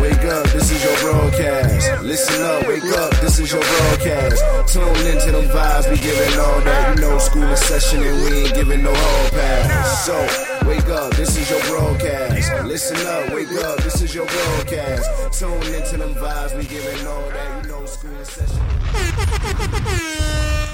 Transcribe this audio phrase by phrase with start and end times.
[0.00, 2.02] Wake up, this is your broadcast.
[2.02, 4.72] Listen up, wake up, this is your broadcast.
[4.72, 6.96] Tune into them vibes, we giving all that.
[6.96, 10.06] You know, school session and we ain't giving no hall pass.
[10.06, 10.16] So,
[10.66, 12.64] wake up, this is your broadcast.
[12.64, 15.38] Listen up, wake up, this is your broadcast.
[15.38, 17.64] Tune into them vibes, we giving all that.
[17.64, 18.60] You know, school session.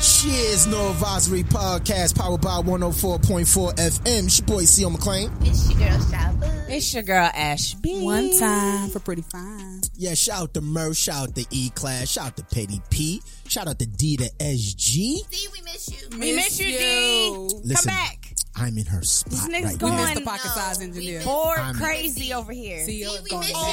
[0.01, 4.25] Cheers, No Advisory Podcast, powered by 104.4 FM.
[4.25, 4.89] It's your boy, C.O.
[4.91, 5.31] McClain.
[5.47, 6.71] It's your girl Shaba.
[6.71, 8.03] It's your girl Ash B.
[8.03, 9.83] One time for pretty fine.
[9.97, 13.69] Yeah, shout out to Murph, shout out to E-Class, shout out to Petty P, shout
[13.69, 14.81] out to D to SG.
[14.83, 16.19] See, we miss you.
[16.19, 17.75] We miss you, D.
[17.75, 18.35] Come back.
[18.57, 20.05] I'm in her spot These niggas right going- We now.
[20.09, 21.23] missed the pocket size engineer.
[21.25, 22.85] Bored I'm- crazy over here.
[22.87, 23.65] See, is we going miss to you.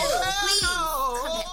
[0.63, 1.43] Oh.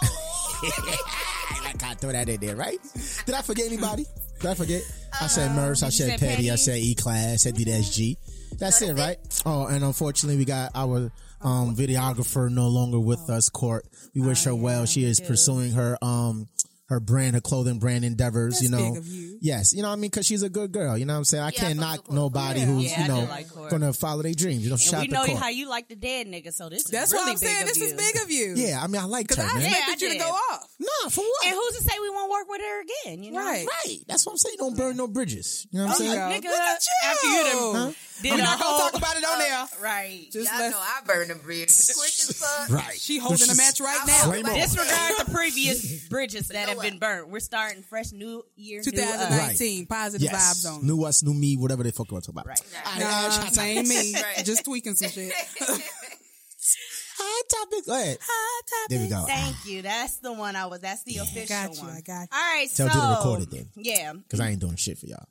[0.60, 0.72] Please.
[0.72, 0.98] Come back.
[1.66, 2.78] I gotta throw that in there, right?
[3.26, 4.06] Did I forget anybody?
[4.44, 4.82] Did I forget?
[5.22, 7.70] I said Murs, I said said Petty, I said E Class, I said D to
[7.70, 8.18] SG.
[8.58, 9.16] That's it, right?
[9.46, 11.10] Oh, and unfortunately, we got our
[11.40, 13.48] um, videographer no longer with us.
[13.48, 14.84] Court, we wish her well.
[14.84, 16.48] She is pursuing her um
[16.88, 18.60] her brand, her clothing brand endeavors.
[18.62, 19.38] you know, big of you.
[19.40, 20.98] yes, you know what I mean, because she's a good girl.
[20.98, 21.42] You know what I'm saying?
[21.42, 22.66] I Yeah, can't I knock nobody Yeah.
[22.66, 24.62] who's Yeah, you know like gonna follow their dreams.
[24.62, 26.90] You know, And shout we know how you like the dead nigga, so this is
[26.90, 27.62] That's really what I'm big saying.
[27.62, 27.84] of This you.
[27.86, 28.54] is big of you.
[28.56, 29.62] Yeah, I mean, I like her, Because I man.
[29.62, 30.68] Yeah, expected you to go off.
[30.78, 31.46] Nah, for what?
[31.46, 33.22] And who's to say we won't work with her again?
[33.22, 33.66] You know, Right.
[33.86, 33.98] Right.
[34.06, 34.56] That's what I'm saying.
[34.58, 35.66] Don't burn no bridges.
[35.70, 36.42] You know what I'm There saying?
[36.42, 37.08] Nigga, Look at you.
[37.10, 39.58] after you done did I'm not going to talk about it on there.
[39.58, 40.28] Uh, right.
[40.32, 42.70] Just Y'all know I burn the bridge quick as fuck.
[42.70, 42.96] Right.
[42.98, 44.24] she holding a match right now.
[44.30, 44.44] Flame.
[44.44, 47.28] Disregard the previous bridges that have been burnt.
[47.30, 49.10] We're starting fresh new year, new us.
[49.10, 50.64] 2019, positive Yes.
[50.64, 50.86] vibes on.
[50.86, 52.46] New us, new me, whatever they fuck want to talk about.
[52.48, 52.60] Right.
[52.86, 54.14] All Nah, right, same me.
[54.14, 54.44] Right.
[54.44, 55.32] Just tweaking some shit.
[57.16, 57.86] Hot topic.
[57.86, 58.18] Go ahead.
[58.88, 59.24] There we go.
[59.26, 59.82] Thank you.
[59.82, 60.80] That's the one I was.
[60.80, 61.90] That's the official got you, one.
[61.96, 62.28] I got you.
[62.32, 62.68] All right.
[62.74, 63.68] Tell so Diddy to record it then.
[63.76, 64.12] Yeah.
[64.14, 65.24] Because I ain't doing shit for y'all.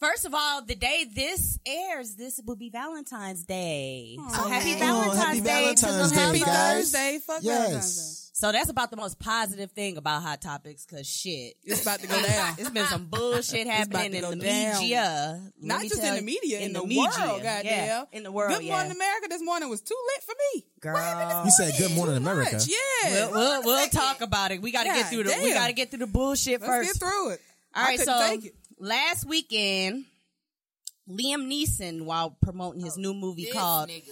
[0.00, 4.16] First of all, the day this airs, this will be Valentine's Day.
[4.16, 6.74] So happy Oh, Valentine's happy Day Valentine's Day, Happy guys.
[6.92, 7.18] Thursday.
[7.26, 8.19] Fuck Valentine's Day.
[8.40, 8.50] Yes.
[8.50, 11.54] So that's about the most positive thing about Hot Topics, cause shit.
[11.62, 12.54] It's about to go down.
[12.58, 14.80] It's been some bullshit happening in the down.
[14.80, 15.40] media.
[15.60, 17.02] Let Not me just in the media, in, the, media.
[17.02, 17.64] world, goddamn.
[17.64, 18.74] Yeah, in the world, Good yeah.
[18.76, 20.64] Morning America this morning was too lit for me.
[20.80, 21.44] Girl.
[21.44, 22.54] You said Good Morning America.
[22.56, 23.10] Much, Yeah.
[23.10, 24.62] We'll, we'll, we'll talk about it.
[24.62, 27.00] We got to get through the we got to get through the bullshit Let's first.
[27.00, 27.40] get through it.
[27.74, 28.54] All right, I so take it.
[28.78, 30.04] last weekend,
[31.08, 34.10] Liam Neeson, while promoting his oh, new movie called nigga.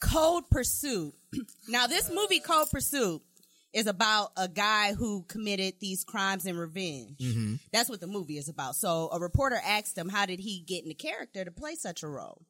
[0.00, 1.14] Cold Pursuit.
[1.68, 3.22] now, this movie, Cold Pursuit,
[3.72, 7.18] is about a guy who committed these crimes in revenge.
[7.18, 7.54] Mm-hmm.
[7.72, 8.76] That's what the movie is about.
[8.76, 12.02] So, a reporter asked him, How did he get in the character to play such
[12.02, 12.42] a role?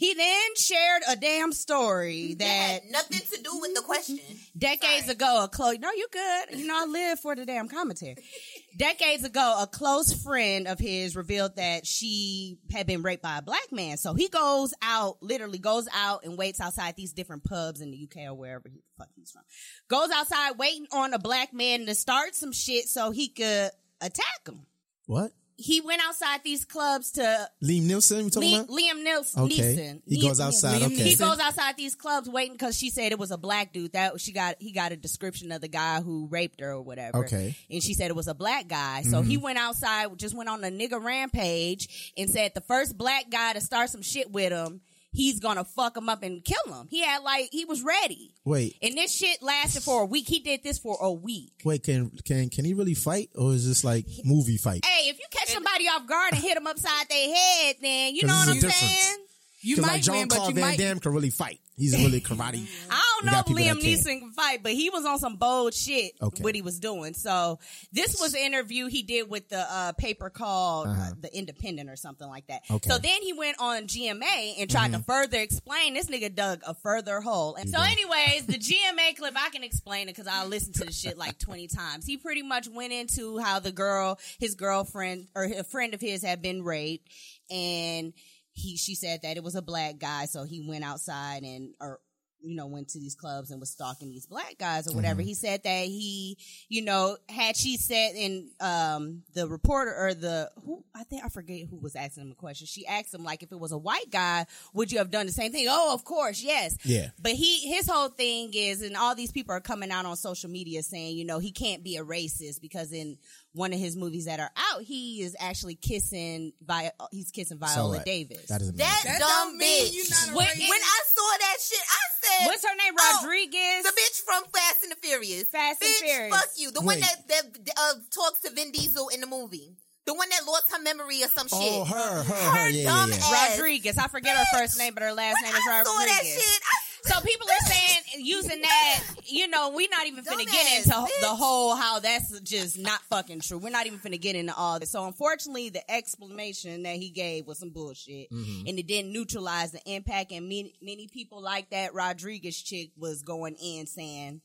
[0.00, 4.18] He then shared a damn story That that had nothing to do with the question.
[4.56, 5.12] decades Sorry.
[5.12, 6.58] ago, a close no, you good.
[6.58, 8.16] You know, I live for the damn commentary.
[8.78, 13.42] decades ago, a close friend of his revealed that she had been raped by a
[13.42, 13.98] black man.
[13.98, 18.08] So he goes out, literally goes out and waits outside these different pubs in the
[18.10, 19.42] UK or wherever he the fuck he's from.
[19.90, 24.48] Goes outside waiting on a black man to start some shit so he could attack
[24.48, 24.64] him.
[25.04, 25.32] What?
[25.60, 28.76] He went outside these clubs to Liam Nielsen, you talking Liam, about?
[28.76, 29.42] Liam Nilsson.
[29.44, 29.54] Okay.
[29.76, 30.02] Neeson.
[30.06, 31.02] He goes outside, Liam okay.
[31.02, 33.92] He goes outside these clubs waiting because she said it was a black dude.
[33.92, 37.18] That she got he got a description of the guy who raped her or whatever.
[37.18, 37.56] Okay.
[37.70, 39.02] And she said it was a black guy.
[39.02, 39.44] So he mm-hmm.
[39.44, 43.60] went outside, just went on a nigga rampage and said the first black guy to
[43.60, 44.80] start some shit with him,
[45.12, 46.86] he's gonna fuck him up and kill him.
[46.90, 48.34] He had like he was ready.
[48.44, 50.26] Wait, And this shit lasted for a week.
[50.28, 51.52] He did this for a week.
[51.64, 54.84] wait, can can can he really fight or is this like movie fight?
[54.84, 58.26] Hey, if you catch somebody off guard and hit them upside their head, then you
[58.26, 58.76] know what I'm there's difference.
[59.06, 59.16] saying?
[59.62, 60.78] You might like John win, but you Van might.
[60.78, 61.60] Damme can really fight.
[61.76, 62.66] He's really karate.
[62.90, 63.80] I don't know if Liam.
[63.82, 66.12] Neeson can fight, but he was on some bold shit.
[66.20, 66.42] Okay.
[66.42, 67.14] What he was doing.
[67.14, 67.58] So
[67.92, 71.10] this was an interview he did with the uh, paper called uh, Uh-huh.
[71.20, 72.62] The Independent or something like that.
[72.70, 72.74] Okay.
[72.76, 72.90] Mm-hmm.
[72.90, 75.94] So then he went on GMA and tried to further explain.
[75.94, 77.54] This nigga dug a further hole.
[77.54, 80.92] And so, anyways, the GMA clip I can explain it because I listened to the
[80.92, 82.06] shit like twenty times.
[82.06, 86.22] He pretty much went into how the girl, his girlfriend or a friend of his,
[86.22, 87.08] had been raped,
[87.50, 88.12] and
[88.52, 92.00] he she said that it was a black guy, so he went outside and or
[92.42, 95.22] you know, went to these clubs and was stalking these black guys or whatever.
[95.22, 96.38] He said that he,
[96.68, 101.28] you know, had she said in um the reporter or the who I think I
[101.28, 102.66] forget who was asking him a question.
[102.66, 105.32] She asked him like if it was a white guy, would you have done the
[105.32, 105.66] same thing?
[105.68, 106.76] Oh, of course, yes.
[106.84, 107.08] Yeah.
[107.20, 110.50] But he his whole thing is and all these people are coming out on social
[110.50, 113.18] media saying, you know, he can't be a racist because in
[113.52, 117.96] one of his movies that are out, he is actually kissing Vi- he's kissing Viola
[117.96, 118.04] what?
[118.04, 118.46] Davis.
[118.46, 119.02] That That.
[119.04, 119.92] That dumb don't mean bitch.
[119.92, 122.94] you not a when, when I saw that shit, I said, What's her name?
[122.98, 123.82] Oh, Rodriguez.
[123.82, 125.44] The bitch from Fast and the Furious.
[125.44, 126.34] Fast and Furious.
[126.36, 126.70] Fuck you.
[126.70, 127.44] The one that, that
[127.76, 129.76] uh, talks to Vin Diesel in the movie.
[130.06, 131.58] The one that lost her memory or some shit.
[131.60, 132.68] Oh, her, her, Her her.
[132.70, 133.16] Yeah, yeah, dumb yeah.
[133.16, 133.58] ass.
[133.58, 133.98] Rodriguez.
[133.98, 136.34] I forget her first name, but her last When name is I saw that Rodriguez.
[136.42, 136.62] shit,
[137.04, 141.20] So people are saying using that, you know, we're not even finna get into bitch.
[141.20, 143.58] the whole how that's just not fucking true.
[143.58, 144.90] We're not even finna get into all this.
[144.90, 148.66] So unfortunately, the explanation that he gave was some bullshit, Mm-hmm.
[148.68, 150.32] and it didn't neutralize the impact.
[150.32, 154.40] And many many people like that Rodriguez chick was going in saying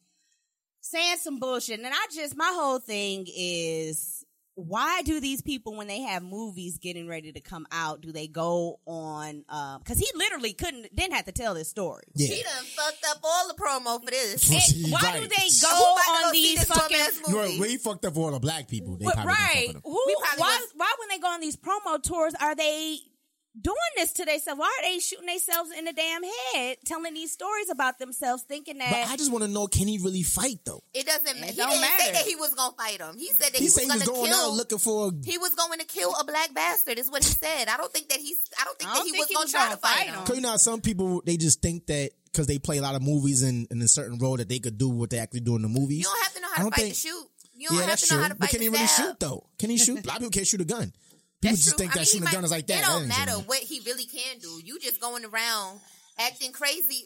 [0.81, 1.79] saying some bullshit.
[1.79, 4.24] And I just my whole thing is
[4.55, 8.25] why do these people when they have movies getting ready to come out do they
[8.27, 12.27] go on um because he literally couldn't didn't have to tell this story Yeah.
[12.33, 14.49] She done fucked up all the promo for this.
[14.49, 15.21] Well, it- see, why right.
[15.21, 17.37] do they go on go these this fucking dumbass movie?
[17.49, 18.95] Well, well, he fucked up all the black people.
[18.95, 19.67] They But- probably right?
[19.83, 20.15] Who?
[20.21, 20.65] Probably Why?
[20.75, 22.99] Why when they go on these promo tours are they
[23.59, 24.59] doing this to themselves?
[24.59, 26.21] Why are they shooting themselves in the damn
[26.53, 28.89] head, telling these stories about themselves, thinking that?
[28.91, 29.09] But that?
[29.09, 30.81] I just want to know: Can he really fight though?
[30.93, 31.51] It doesn't matter.
[31.51, 33.17] He don't didn't say that he was gonna fight him.
[33.17, 34.39] He said that He, he, said he was was gonna going kill.
[34.51, 35.07] out looking for.
[35.09, 36.97] A, he was going to kill a black bastard.
[36.99, 37.67] Is what he said.
[37.67, 38.39] I don't think that he's.
[38.59, 39.81] I don't think I that don't he think was he gonna was try gonna to
[39.81, 40.13] fight fight him.
[40.15, 40.25] him.
[40.25, 43.01] Cause you know, some people they just think that because they play a lot of
[43.01, 45.61] movies in, in a certain role that they could do what they actually do in
[45.61, 45.99] the movies.
[45.99, 47.25] You don't have to know how to fight think- to shoot.
[47.57, 48.17] You don't yeah, have that's to true.
[48.17, 49.05] know how to But can he to really stab.
[49.05, 49.47] shoot though?
[49.57, 50.03] Can he shoot?
[50.03, 50.91] a lot of people can't shoot a gun.
[51.45, 51.85] People That's just true.
[51.85, 52.79] think I that mean, shooting he a gun is like that.
[52.79, 54.59] It don't ain't matter what he really can do.
[54.63, 55.79] You just going around
[56.19, 57.05] acting crazy.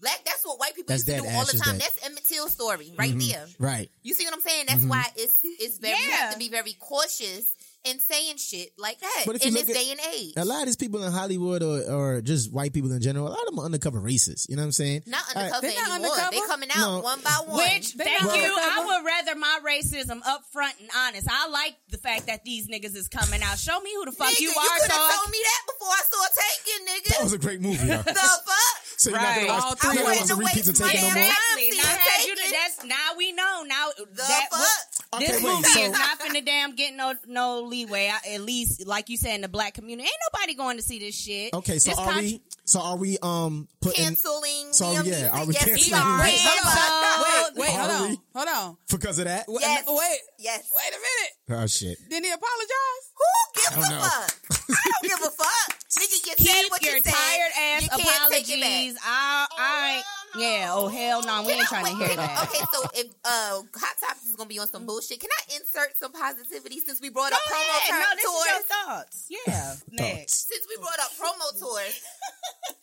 [0.00, 0.20] Black.
[0.24, 1.78] That's what white people That's used to do all the time.
[1.78, 1.82] dead.
[1.88, 3.46] That's Emmett Till's story right there.
[3.58, 3.90] Right.
[4.02, 4.66] You see what I'm saying?
[4.68, 4.88] That's Mm-hmm.
[4.90, 7.46] why it's it's very you have to be very cautious
[7.84, 10.34] in saying shit like that But if you in this at- day and age.
[10.36, 13.30] A lot of these people in Hollywood or, or just white people in general, a
[13.30, 14.48] lot of them are undercover racists.
[14.48, 15.02] You know what I'm saying?
[15.06, 15.52] Not All right.
[15.52, 16.10] undercover They're not anymore.
[16.16, 16.30] undercover?
[16.34, 17.00] They coming out No.
[17.00, 17.56] one by one.
[17.56, 18.28] Which, thank you.
[18.28, 18.60] undercover.
[18.60, 21.28] I would rather my racism up front and honest.
[21.30, 23.58] I like the fact that these niggas is coming out.
[23.58, 24.78] Show me who the fuck Nigga, you you are.
[24.80, 27.08] could So have I- told me that before I saw Taken, nigga.
[27.16, 27.86] That was a great movie.
[27.88, 28.02] Though.
[28.02, 28.76] the fuck?
[28.98, 29.46] so you're Right.
[29.46, 31.14] not All gonna watch, three you're of not gonna watch the repeats Waste my damn
[31.14, 31.34] time.
[31.56, 33.62] See Now, you had you that's now we know.
[33.66, 34.87] Now The that fuck?
[35.18, 38.10] This Okay, wait, movie so- is not finna damn get no no leeway.
[38.12, 40.98] I, at least, like you said, in the black community, ain't nobody going to see
[40.98, 41.54] this shit.
[41.54, 42.42] Okay, so This are con- we?
[42.64, 43.16] So are we?
[43.22, 44.72] Um, putting Canceling.
[44.72, 46.20] So, Liam yeah, are we yes, canceling we are.
[46.20, 47.54] Wait, hold on.
[47.54, 48.16] Wait, wait, hold Are on.
[48.34, 48.76] Hold on.
[48.90, 49.46] because of that?
[49.48, 49.84] Yes.
[49.88, 50.68] wait, Yes.
[50.76, 51.62] wait a minute.
[51.62, 51.96] Oh shit!
[52.10, 53.04] Didn't he apologize?
[53.16, 53.24] Who
[53.54, 54.04] gives I a don't know.
[54.04, 54.68] fuck?
[54.68, 55.78] I don't give a fuck.
[55.96, 57.14] Nigga, you said Keep what your you said.
[57.14, 58.68] tired ass you can't take it back.
[58.68, 58.98] apologies.
[59.02, 60.04] I, I, ain't-
[60.38, 60.70] yeah.
[60.72, 62.48] Oh hell no, we Can ain't I- trying to hear can that.
[62.48, 65.96] Okay, so if uh, Hot Topics is gonna be on some bullshit, can I insert
[65.98, 67.90] some positivity since we brought up Go promo ahead.
[67.90, 68.38] tur- No, this tours?
[68.38, 69.16] is your thoughts.
[69.28, 69.74] Yeah.
[70.04, 70.48] Next.
[70.48, 71.94] Since we brought up promo tours,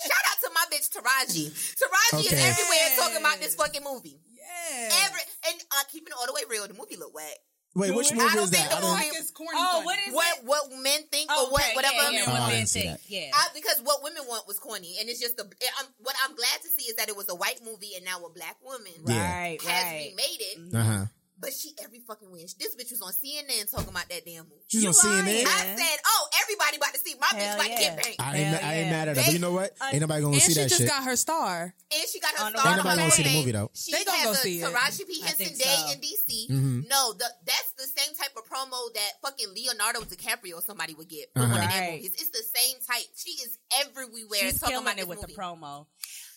[0.03, 1.49] shout out to my bitch Taraji.
[1.79, 2.43] Taraji is Okay.
[2.49, 4.19] everywhere talking about this fucking movie.
[4.35, 4.89] Yeah.
[5.07, 7.37] Every and uh, keeping it all the way real, the movie look whack.
[7.75, 8.69] Wait, which I movie don't is think that?
[8.71, 9.11] the I movie- don't.
[9.11, 9.59] Like it's corny.
[9.59, 9.85] Oh, funny.
[9.85, 10.43] what is What it?
[10.45, 11.93] what men think Oh, or what okay, whatever.
[11.93, 12.91] Yeah, yeah, Oh, what I men didn't see think.
[13.01, 13.09] that.
[13.09, 13.31] Yeah.
[13.33, 15.43] I, because what women want was corny, and it's just a.
[15.43, 18.05] it- I'm, what I'm glad to see is that it was a white movie, and
[18.05, 19.19] now a black woman Yeah.
[19.41, 20.13] Right, has right.
[20.15, 20.75] remade it.
[20.75, 21.05] Uh huh.
[21.37, 22.43] But she every fucking win.
[22.59, 24.63] This bitch was on CNN talking about that damn movie.
[24.67, 25.43] She's on CNN.
[25.45, 27.77] I said, "Oh, everybody about to see my bitch Hell like yeah.
[27.77, 28.91] Kid Bang." I ain't, Hell I ain't yeah.
[28.91, 29.23] mad at her.
[29.25, 29.71] But you know what?
[29.91, 30.57] Ain't nobody gonna see that shit.
[30.63, 31.73] And see she just got her star.
[31.91, 32.67] And she got her On star.
[32.67, 33.69] Ain't nobody on gonna see the movie, though.
[33.73, 34.65] She They gonna go a see it.
[34.65, 35.91] Taraji P I Henson think Day so.
[35.91, 36.49] in DC.
[36.51, 36.79] Mm-hmm.
[36.87, 41.27] No, the, that's the same type of promo that fucking Leonardo DiCaprio somebody would get
[41.35, 41.51] for Uh-huh.
[41.51, 41.91] one of their Right.
[41.99, 42.13] movies.
[42.15, 43.05] It's the same type.
[43.17, 45.33] She is everywhere She's talking about it with movie.
[45.33, 45.85] the promo.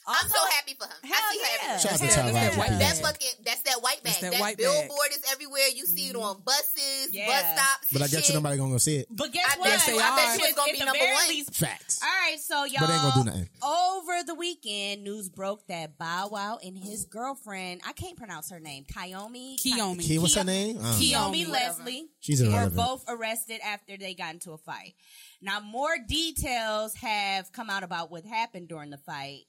[0.08, 0.96] I'm so happy for him.
[1.04, 1.46] Hell I see yeah.
[1.54, 1.78] everywhere.
[1.78, 3.04] Shout out to Yeah, that's that white Henson.
[3.04, 3.34] Fucking.
[3.44, 4.20] That's that white bag.
[4.20, 4.64] That That, white bag.
[4.88, 5.68] billboard is everywhere.
[5.74, 6.22] You see it mm-hmm.
[6.24, 7.26] on buses, Yeah.
[7.26, 7.86] bus stops.
[7.92, 9.06] But I and bet you nobody gonna go see it.
[9.10, 9.68] But guess I what?
[9.68, 11.28] bet you- I I bet you it's gonna be number one.
[11.28, 12.00] least- Facts.
[12.02, 12.80] All right, so y'all.
[12.86, 13.48] But ain't gonna do nothing.
[13.62, 18.60] Over the weekend, news broke that Bow Wow and his girlfriend, I can't pronounce her
[18.60, 19.56] name, Kiomi.
[19.60, 20.00] Kiomi.
[20.02, 20.78] Key, what's her name?
[20.78, 21.48] Kiyomi Kiyomi.
[21.48, 22.08] Leslie.
[22.20, 22.76] She's were irrelevant.
[22.76, 24.94] both arrested after they got into a fight.
[25.40, 29.42] Now, more details have come out about what happened during the fight.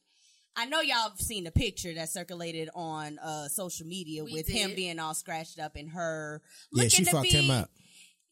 [0.55, 4.47] I know y'all have seen the picture that circulated on uh, social media We with
[4.47, 4.55] did.
[4.55, 6.41] him being all scratched up and her.
[6.73, 7.69] yeah, looking she to fucked be, him up.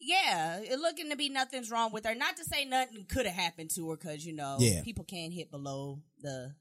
[0.00, 2.14] Yeah, it looking to be nothing's wrong with her.
[2.14, 4.82] Not to say nothing could have happened to her, because you know, Yeah.
[4.82, 6.54] people can hit below the,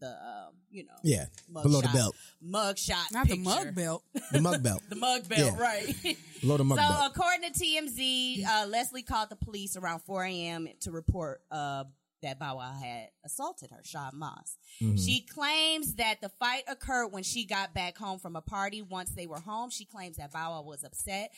[0.00, 3.44] the um, you know, Yeah, mug below the belt, mug shot, Not the picture.
[3.48, 4.02] mug belt.
[4.32, 5.60] the mug belt, the mug belt, Yeah.
[5.62, 5.94] right?
[6.40, 7.12] below the mug so, belt.
[7.16, 10.68] according to TMZ, uh, Leslie called the police around 4 a.m.
[10.80, 11.84] to report uh,
[12.22, 14.56] that Bow Wow had assaulted her, Shad Moss.
[14.82, 14.96] Mm-hmm.
[14.96, 18.82] She claims that the fight occurred when she got back home from a party.
[18.82, 21.30] Once they were home, she claims that Bow Wow was upset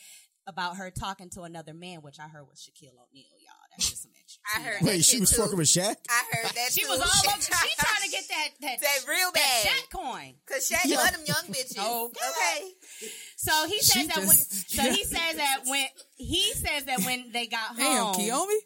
[0.47, 3.53] about her talking to another man, which I heard was Shaquille O'Neal, y'all.
[3.77, 4.41] That's just some extra.
[4.53, 5.41] I tea heard Wait, that she was too.
[5.43, 5.95] fucking with Shaq.
[6.09, 6.89] I heard that She too.
[6.89, 7.41] was all over.
[7.41, 9.65] She trying to get that that, That real that bad.
[9.71, 10.33] Shaq coin.
[10.47, 10.97] Cause Shaq Yeah.
[10.97, 11.77] love them young bitches.
[11.81, 12.19] Okay.
[12.29, 12.73] okay.
[13.37, 14.17] So he says She that.
[14.17, 15.85] When, just- so he says that when
[16.17, 17.77] he says that when they got home.
[17.77, 18.57] Damn, home, Kiyomi.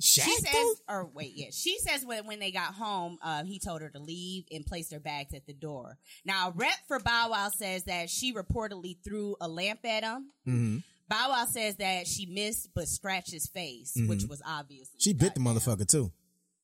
[0.00, 0.50] Shaq, she though?
[0.50, 3.90] says, or wait, yeah, she says when when they got home, uh, he told her
[3.90, 5.98] to leave and place their bags at the door.
[6.24, 10.30] Now, a rep for Bow Wow says that she reportedly threw a lamp at him.
[10.48, 10.78] Mm-hmm.
[11.08, 14.88] Bow Wow says that she missed but scratched his face, which was obvious.
[14.88, 14.98] Mm-hmm.
[15.00, 16.10] She bit the motherfucker too.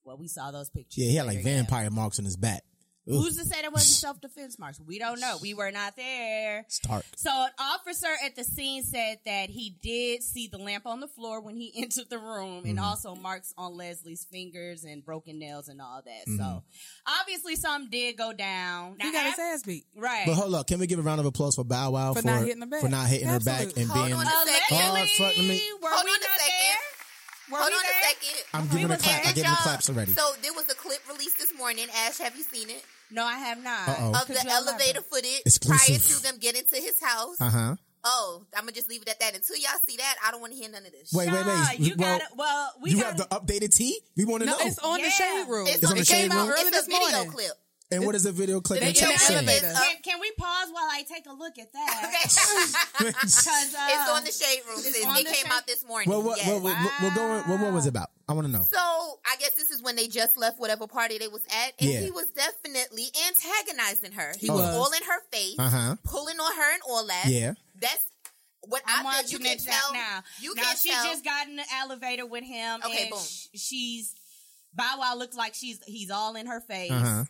[0.05, 0.99] Well, we saw those pictures.
[0.99, 2.62] Yeah, he had like vampire marks on his back.
[3.09, 4.81] Ugh, Who's to say that wasn't self defense marks?
[4.81, 5.39] We don't know.
[5.41, 6.65] We were not there.
[6.69, 7.05] Stark.
[7.17, 11.07] So an officer at the scene said that he did see the lamp on the
[11.09, 12.85] floor when he entered the room and Mm-hmm.
[12.85, 16.27] also marks on Leslie's fingers and broken nails and all that.
[16.29, 16.37] Mm-hmm.
[16.39, 16.63] So
[17.21, 18.97] obviously something did go down.
[19.01, 19.85] He Now, got his af- ass beat.
[19.97, 20.25] Right.
[20.27, 22.45] But hold up, can we give a round of applause for Bow Wow For not
[22.45, 22.81] hitting her back.
[22.81, 24.19] for not hitting her back and Hold being?
[24.19, 24.67] on a second.
[24.73, 26.55] Oh, fuck, me- were Hold we on a not second.
[26.59, 26.77] there?
[27.50, 27.91] Were Hold on there?
[27.91, 28.45] a second.
[28.55, 29.23] I'm We giving a was clap.
[29.23, 29.31] there.
[29.31, 30.12] I gave him Y'all- claps already.
[30.12, 31.87] So there was a clip released this morning.
[32.07, 32.83] Ash, have you seen it?
[33.11, 33.88] No, I have not.
[33.88, 34.21] Uh-oh.
[34.21, 35.87] Of the elevator footage Exclusive.
[35.87, 37.41] prior to them getting to his house.
[37.41, 37.76] Uh huh.
[38.09, 39.35] Oh, I'm gonna just leave it at that.
[39.35, 41.12] Until y'all see that, I don't want to hear none of this.
[41.12, 41.79] Wait, wait, wait.
[41.81, 42.29] You well, got.
[42.37, 44.00] Well, we you got have the updated T.
[44.17, 44.53] We want to know.
[44.53, 44.67] No, know.
[44.67, 45.67] it's on the shade room.
[45.67, 46.47] It's, It's on on the it shade came out.
[46.49, 46.57] room?
[46.57, 47.31] Early It's a video morning.
[47.33, 47.53] clip.
[47.90, 49.38] And what is the video clip The that video you saying?
[49.49, 49.73] elevator.
[49.75, 52.02] Can, can we pause while I take a look at that?
[52.09, 52.26] Okay.
[53.07, 54.78] Because uh, it's on the shade room.
[54.78, 55.07] It's sis.
[55.07, 56.09] on It came shade- out this morning.
[56.11, 56.49] Well, what, yes.
[56.49, 58.09] what, what, what, going, what, what was it about?
[58.28, 58.64] I want to know.
[58.73, 61.90] So I guess this is when they just left whatever party they was at, and
[61.90, 62.00] Yeah.
[62.00, 64.33] he was definitely antagonizing her.
[64.38, 64.75] He He was was.
[64.75, 65.97] all in her face, Uh-huh.
[66.05, 67.26] pulling on her and all that.
[67.28, 67.52] Yeah.
[67.81, 68.05] That's
[68.62, 69.93] what I'm I think you watching can tell.
[69.93, 70.23] now.
[70.40, 71.05] You now can she tell.
[71.05, 72.81] just got in the elevator with him.
[72.85, 73.21] Okay, and boom.
[73.21, 74.14] sh- she's
[74.75, 76.90] Bow Wow looks like she's he's all in her face.
[76.90, 77.25] Uh-huh.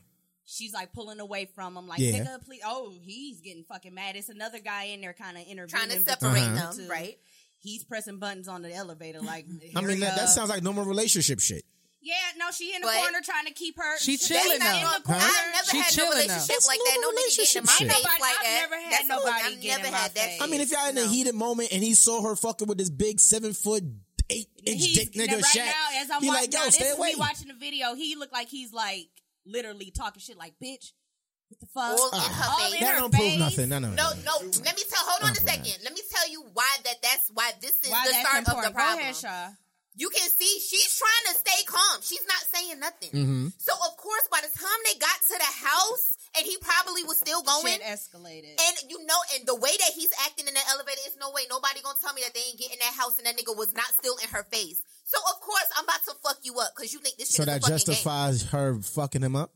[0.48, 2.12] She's like pulling away from him, like Yeah.
[2.24, 2.60] nigga, please.
[2.64, 4.14] Oh, he's getting fucking mad.
[4.16, 6.72] It's another guy in there, kind of intervening, trying to separate Uh-huh.
[6.72, 6.88] them, two.
[6.88, 7.18] right?
[7.58, 9.44] He's pressing buttons on the elevator, like
[9.76, 11.64] I mean, that, that sounds like normal relationship shit.
[12.00, 13.98] Yeah, no, she in the But- corner trying to keep her.
[13.98, 14.98] She she's chilling now.
[14.98, 16.34] the That's not I never She had no chilling now.
[16.34, 16.94] relationship like that.
[16.94, 18.20] normal No nigga getting in my relationship face shit.
[18.20, 18.60] like I've that.
[18.70, 20.24] never had That's nobody I've get never in my had that.
[20.30, 20.40] face.
[20.42, 21.08] I mean, if y'all in a No.
[21.10, 23.82] heated moment and he saw her fucking with this big seven foot
[24.30, 26.70] eight inch He's- dick nigga right Shaq, now, as I'm he watching, like, yo, now,
[26.70, 27.08] stay this away.
[27.08, 27.94] me watching the video.
[27.96, 29.08] He looked like he's like
[29.46, 30.92] literally talking shit, like bitch.
[31.48, 31.94] What the fuck?
[31.94, 32.74] All in her Ah, All face.
[32.74, 33.68] in that her don't prove nothing.
[33.68, 34.34] No, no, No, no.
[34.66, 35.04] Let me tell.
[35.06, 35.78] Hold on a Oh, second.
[35.84, 36.96] Let me tell you why that.
[37.02, 38.74] That's why this is Why the that's start of the important?
[38.74, 38.98] Go problem.
[39.00, 39.48] ahead, Shaw.
[39.94, 42.02] You can see she's trying to stay calm.
[42.02, 43.10] She's not saying nothing.
[43.14, 43.46] Mm-hmm.
[43.56, 47.18] So of course, by the time they got to the house, and he probably was
[47.18, 47.78] still going.
[47.78, 48.56] Shit escalated.
[48.58, 51.42] And you know, and the way that he's acting in the elevator, it's no way
[51.50, 53.72] nobody gonna tell me that they ain't get in that house and that nigga was
[53.74, 54.80] not still in her face.
[55.04, 57.42] So of course I'm about to fuck you up because you think this shit So
[57.44, 57.86] is a that fucking game.
[57.86, 59.52] justifies her fucking him up.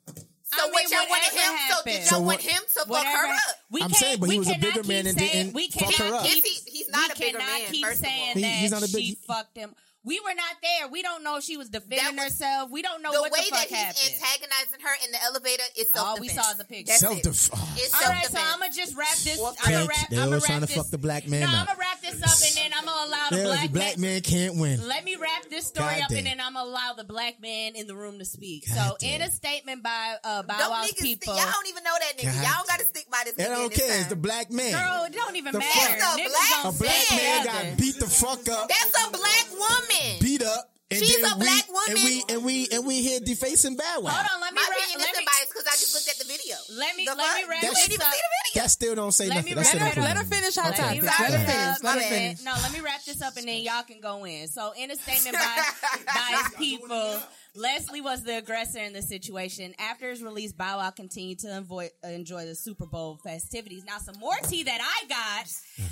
[0.53, 1.59] So I what mean, y'all wanted whatever him?
[1.71, 3.17] So did y'all So want him to fuck Whatever.
[3.19, 3.57] her up?
[3.71, 6.15] We I'm saying, but he was a bigger man and saying- didn't we fuck her
[6.15, 6.25] up.
[6.27, 8.11] keep- he- he's not we a bigger man, keep first of all.
[8.13, 9.75] saying He- he's not a big- she fucked him.
[10.03, 10.89] We were not there.
[10.89, 12.71] We don't know if she was defending was- herself.
[12.71, 14.15] We don't know The what way the fuck that he's happened.
[14.17, 16.37] antagonizing her in the elevator is self All defense.
[16.37, 16.85] we saw is a picture.
[16.89, 17.23] That's Self it.
[17.25, 17.37] def.
[17.37, 18.49] It's All right, so self-defense.
[18.55, 19.39] I'm gonna just wrap this.
[19.39, 20.09] Well, I'm gonna Bitch, wrap.
[20.09, 21.47] they I'm always trying wrap to fuck the black man no.
[21.53, 24.21] I'm gonna wrap this up, and then I'm gonna allow the black the black man
[24.23, 24.89] can't win.
[24.89, 26.19] Let me wrap this story God up, damn.
[26.19, 28.69] and then I'm gonna allow the black man in the room to speak.
[28.73, 29.21] God so, damn.
[29.21, 32.17] in a statement by uh, Bow Don't Wow's people, Think, y'all don't even know that
[32.17, 32.33] nigga.
[32.33, 33.55] God Y'all don't got to stick by this I nigga.
[33.55, 33.99] don't in this care.
[34.01, 34.73] It's the black man.
[34.73, 35.69] girl, it don't even matter.
[35.69, 39.47] a black gonna a black say man got beat the fuck up, That's a black
[39.53, 39.89] woman.
[40.21, 40.67] Beat up.
[40.93, 44.11] And She's a we, black And we and we and we here defacing Bow Wow.
[44.11, 44.99] Hold on, let me My wrap.
[44.99, 46.57] Let me, because I just looked at the video.
[46.75, 47.51] let me The let me fuck?
[47.51, 47.91] wrap You this up.
[47.91, 48.63] see the video.
[48.63, 49.55] That still don't say Let nothing.
[49.55, 50.09] me wrap don't it prove up.
[50.11, 51.03] Let her finish her Let topic.
[51.05, 51.83] Let her finish.
[51.85, 52.43] Let her finish.
[52.43, 54.49] No, let me wrap this up and then y'all can go in.
[54.49, 55.63] So, in a statement by,
[56.07, 57.23] by his people,
[57.55, 59.75] Leslie was the aggressor in the situation.
[59.79, 63.85] After his release, Bow Wow continued to enjoy, enjoy the Super Bowl festivities.
[63.85, 65.49] Now, some more tea that I got,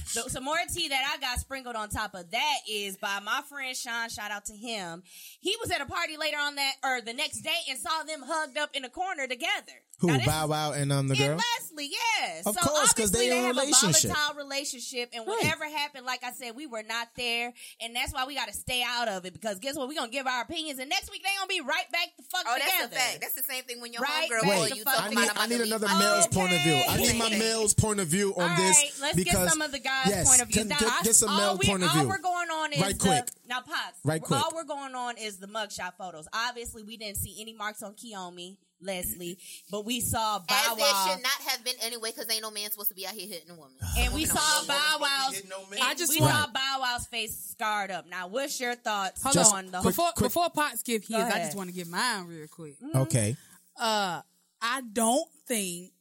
[0.07, 3.43] so- some more tea that I got sprinkled on top of that is by my
[3.49, 4.09] friend Sean.
[4.09, 5.03] Shout out to him.
[5.41, 8.23] He was at a party later on that, or the next day, and saw them
[8.27, 9.73] hugged up in a corner together.
[10.01, 11.31] Who Now, Bow Wow and um the girl?
[11.33, 12.47] and Leslie, yes.
[12.47, 14.11] Of so course, 'cause obviously they in have relationship.
[14.11, 18.13] a volatile relationship, and whatever happened, like I said, we were not there, and that's
[18.13, 19.33] why we got to stay out of it.
[19.33, 19.89] Because guess what?
[19.89, 22.45] We're gonna give our opinions, and next week they gonna be right back the fuck
[22.47, 23.19] Oh, that's a fact.
[23.21, 24.75] That's the same thing when your Right, homegirl right.
[24.77, 25.99] you fuck talking I about need I'm I about need another leave.
[25.99, 26.35] male's Okay.
[26.37, 26.81] point of view.
[26.89, 29.63] I need my male's point of view on All this right, let's because get some
[29.63, 30.55] of the guys' yes, point of view.
[30.65, 32.09] Get, Now, get, get some all male we- point of All view.
[32.09, 33.99] we're going on is Right the, now, pots.
[34.05, 34.41] Right quick.
[34.45, 36.29] All we're going on is the mugshot photos.
[36.33, 39.39] Obviously, we didn't see any marks on Kiyomi, Leslie,
[39.71, 42.71] but we saw Bow As there should not have been anyway, because ain't no man
[42.71, 43.75] supposed to be out here hitting a woman.
[43.99, 44.67] And we saw on.
[44.67, 45.43] Bow Wow's.
[45.49, 45.57] No.
[45.83, 48.07] I just we want- saw Bow Wow's face scarred up.
[48.09, 51.17] Now, what's your thoughts Hold Just on the quick- Before quick- before Potts give his,
[51.17, 52.77] Go I just want to give mine real quick.
[52.95, 53.37] Okay.
[53.79, 54.23] Uh,
[54.61, 55.93] I don't think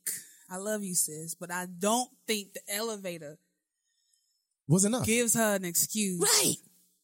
[0.49, 3.37] I love you, sis, but I don't think the elevator
[4.67, 5.05] Was enough.
[5.05, 6.19] gives her an excuse.
[6.21, 6.55] Right.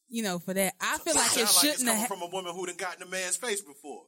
[0.08, 0.74] You know, for that.
[0.80, 2.08] I feel like it Sound like it's shouldn't coming have.
[2.08, 4.04] from a woman who done got in a man's face before.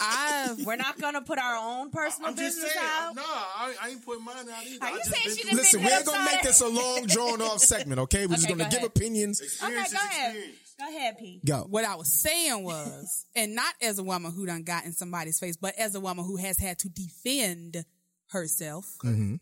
[0.00, 2.86] I We're not gonna put our own personal I'm just business saying.
[2.86, 3.14] out.
[3.16, 4.84] No, I, I ain't putting mine out either.
[4.84, 7.06] Are you just saying been she through done Listen, we're gonna make this a long
[7.06, 8.26] drawn off segment, okay?
[8.26, 8.90] We're just gonna go give ahead.
[8.90, 9.40] opinions.
[9.62, 10.36] Okay, go is ahead.
[10.78, 11.40] Go ahead, P.
[11.46, 11.66] Go.
[11.70, 15.38] what I was saying was, and not as a woman who done got in somebody's
[15.38, 17.84] face, but as a woman who has had to defend
[18.30, 18.84] herself.
[19.04, 19.36] Mm-hmm.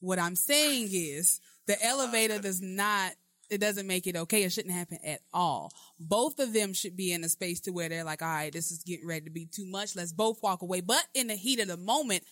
[0.00, 3.12] What I'm saying is, the elevator does not.
[3.50, 4.42] It doesn't make it okay.
[4.42, 5.70] It shouldn't happen at all.
[5.98, 8.70] Both of them should be in a space to where they're like, all right, this
[8.70, 9.94] is getting ready to be too much.
[9.94, 10.80] Let's both walk away.
[10.80, 12.24] But in the heat of the moment,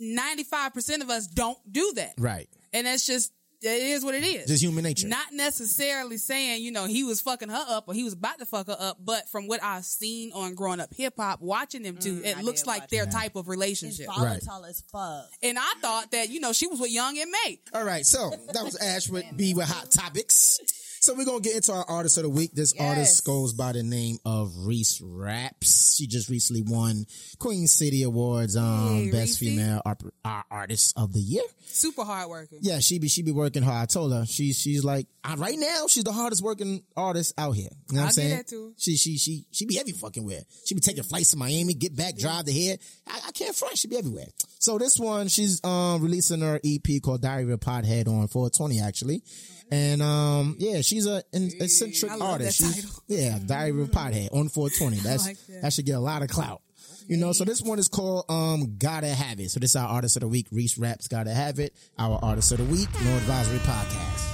[0.00, 2.14] 95% of us don't do that.
[2.18, 2.48] Right.
[2.72, 4.46] And that's just, it is what it is.
[4.48, 5.06] Just human nature.
[5.08, 8.46] Not necessarily saying, you know, he was fucking her up or he was about to
[8.46, 11.96] fuck her up, but from what I've seen on growing up hip hop, watching them
[11.96, 13.12] two, mm, it I looks like their that.
[13.14, 14.06] type of It's relationship.
[14.06, 15.26] volatile as fuck.
[15.42, 17.60] And I thought that, you know, she was with Young and May.
[17.74, 20.58] All right, so that was Ash with B with Hot Topics.
[21.02, 22.52] So we're gonna get into our artist of the week.
[22.54, 22.80] This Yes.
[22.88, 25.96] artist goes by the name of Reese Raps.
[25.96, 27.06] She just recently won
[27.40, 29.50] Queen City Awards, um, Hey, best Reese.
[29.50, 31.42] female art, art artist of the year.
[31.66, 32.58] Super hard working.
[32.62, 33.82] Yeah, she be she be working hard.
[33.82, 37.52] I told her she's she's like uh, right now she's the hardest working artist out
[37.56, 37.70] here.
[37.90, 38.44] You know what I'm saying?
[38.76, 40.42] She she she she be every fucking where.
[40.66, 42.76] She be taking flights to Miami, get back, drive to here.
[43.08, 43.76] I, I can't front.
[43.76, 44.26] She be everywhere.
[44.60, 48.80] So this one, she's um releasing her EP called Diary of a Pothead on 420
[48.80, 49.24] actually.
[49.72, 52.58] And um yeah, she's a an eccentric artist.
[52.58, 54.96] She's- Yeah, Diary of a Pothead on 420.
[55.02, 55.62] That's like that.
[55.62, 56.60] that should get a lot of clout.
[57.08, 59.50] You know, so this one is called um Gotta Have It.
[59.50, 60.46] So this is our artist of the week.
[60.52, 61.74] Reese Raps Gotta Have It.
[61.98, 64.31] Our artist of the week, No Advisory Podcast.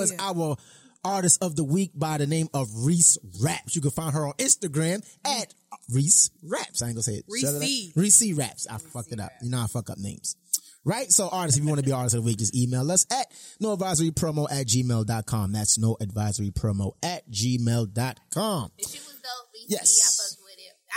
[0.00, 0.56] Yeah, was our
[1.04, 3.74] artist of the week by the name of Reese Raps.
[3.74, 5.54] You can find her on Instagram at
[5.92, 6.82] Reese Raps.
[6.82, 7.24] I ain't gonna say it.
[7.28, 7.42] Reese.
[7.42, 7.96] Shut it up.
[7.96, 8.66] Reese Raps.
[8.68, 9.32] I fucked it up.
[9.42, 10.36] You know I fuck up names.
[10.84, 11.10] Right?
[11.12, 13.26] So artists, if you want to be artist of the week, just email us at
[13.60, 15.52] no advisory promo at gmail.com.
[15.52, 18.70] That's no advisory promo at gmail.com.
[18.78, 19.52] The shit was dope.
[19.52, 19.68] recently.
[19.68, 20.36] Yes.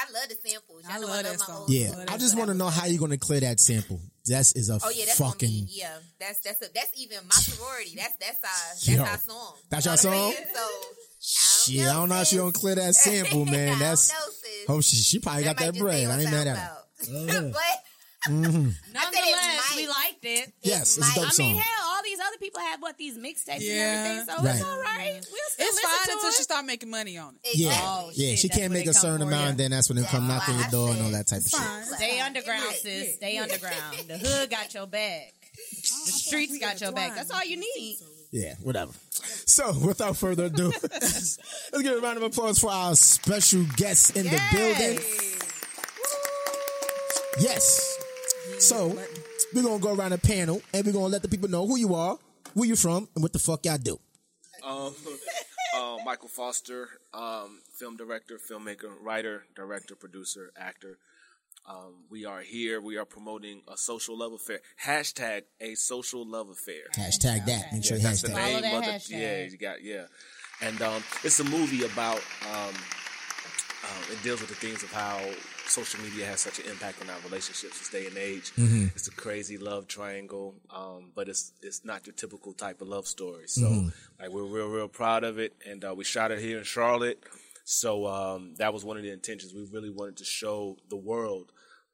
[0.09, 0.17] I fucked with it.
[0.17, 0.83] I love the samples.
[0.83, 1.57] Y'all I know love that my song.
[1.61, 1.89] old Yeah.
[1.91, 3.99] Well, I just want to know how you're gonna clear that sample.
[4.27, 5.97] That is a Oh yeah, that's fucking gonna yeah.
[6.19, 7.95] That's that's a, that's even my sorority.
[7.95, 9.03] That's that's our that's Yo.
[9.03, 9.55] our song.
[9.69, 10.29] That's You know your I song?
[10.29, 10.55] mean?
[10.55, 11.81] So shit.
[11.87, 12.39] I don't know how she sis.
[12.39, 13.53] gonna clear that sample, man.
[13.67, 14.65] I don't That's know, sis.
[14.69, 16.07] oh she, she probably got that just bread.
[16.09, 16.71] I ain't mad at her.
[17.03, 17.29] SoundCloud.
[17.29, 17.51] Uh-huh.
[18.29, 18.69] Mm-hmm.
[18.69, 19.75] but Nonetheless, might.
[19.75, 20.53] we liked it.
[20.61, 23.17] Yes, it's a might- dope I mean, hell, all these other people have what these
[23.17, 23.73] mixtapes Yeah.
[23.73, 24.55] and everything, so Right.
[24.55, 25.11] it's all right.
[25.13, 26.35] We'll still It's listen fine to until it.
[26.35, 27.55] she start making money on it.
[27.57, 28.29] Yeah, Oh, yeah.
[28.31, 30.27] shit, She can't make a come certain for, amount, and then that's when they come
[30.27, 31.57] knocking your door and all that type of It's
[31.89, 31.95] shit.
[31.97, 33.15] Stay underground, sis.
[33.15, 33.97] Stay underground.
[34.07, 35.33] The hood got your back.
[35.55, 37.15] The streets got your back.
[37.15, 37.97] That's all you need.
[38.31, 38.91] Yeah, whatever.
[39.45, 41.37] So, without further ado, let's
[41.81, 44.99] give a round of applause for our special guests in the building.
[47.39, 47.97] Yes.
[48.59, 48.97] So,
[49.53, 51.65] we're going to go around the panel and we're going to let the people know
[51.65, 52.17] who you are,
[52.53, 53.99] where you from, and what the fuck y'all do.
[54.65, 54.93] Um,
[55.75, 60.97] uh, Michael Foster, um, film director, filmmaker, writer, director, producer, actor.
[61.65, 62.81] Um, we are here.
[62.81, 64.59] We are promoting a social love affair.
[64.83, 66.83] Hashtag a social love affair.
[66.97, 67.71] Hashtag that.
[67.71, 68.33] Make sure you That's the hashtag.
[68.33, 69.19] Follow name that of the hashtag.
[69.21, 69.43] yeah.
[69.45, 70.05] You got yeah,
[70.61, 72.17] and um, it's a movie about
[72.51, 72.73] um,
[73.85, 75.21] uh, it deals with the themes of how
[75.67, 78.51] social media has such an impact on our relationships this day and age.
[78.95, 83.07] It's a crazy love triangle, um, but it's it's not your typical type of love
[83.07, 83.47] story.
[83.47, 83.67] So
[84.19, 87.23] like we're real real proud of it, and uh, we shot it here in Charlotte.
[87.65, 89.53] So um, that was one of the intentions.
[89.53, 91.51] We really wanted to show the world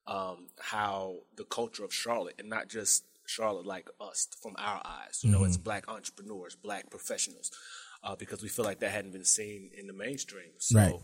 [0.07, 5.19] um, how the culture of Charlotte, and not just Charlotte like us from our eyes.
[5.21, 7.51] You know, it's black entrepreneurs, black professionals,
[8.03, 10.49] uh, because we feel like that hadn't been seen in the mainstream.
[10.57, 10.95] So Right.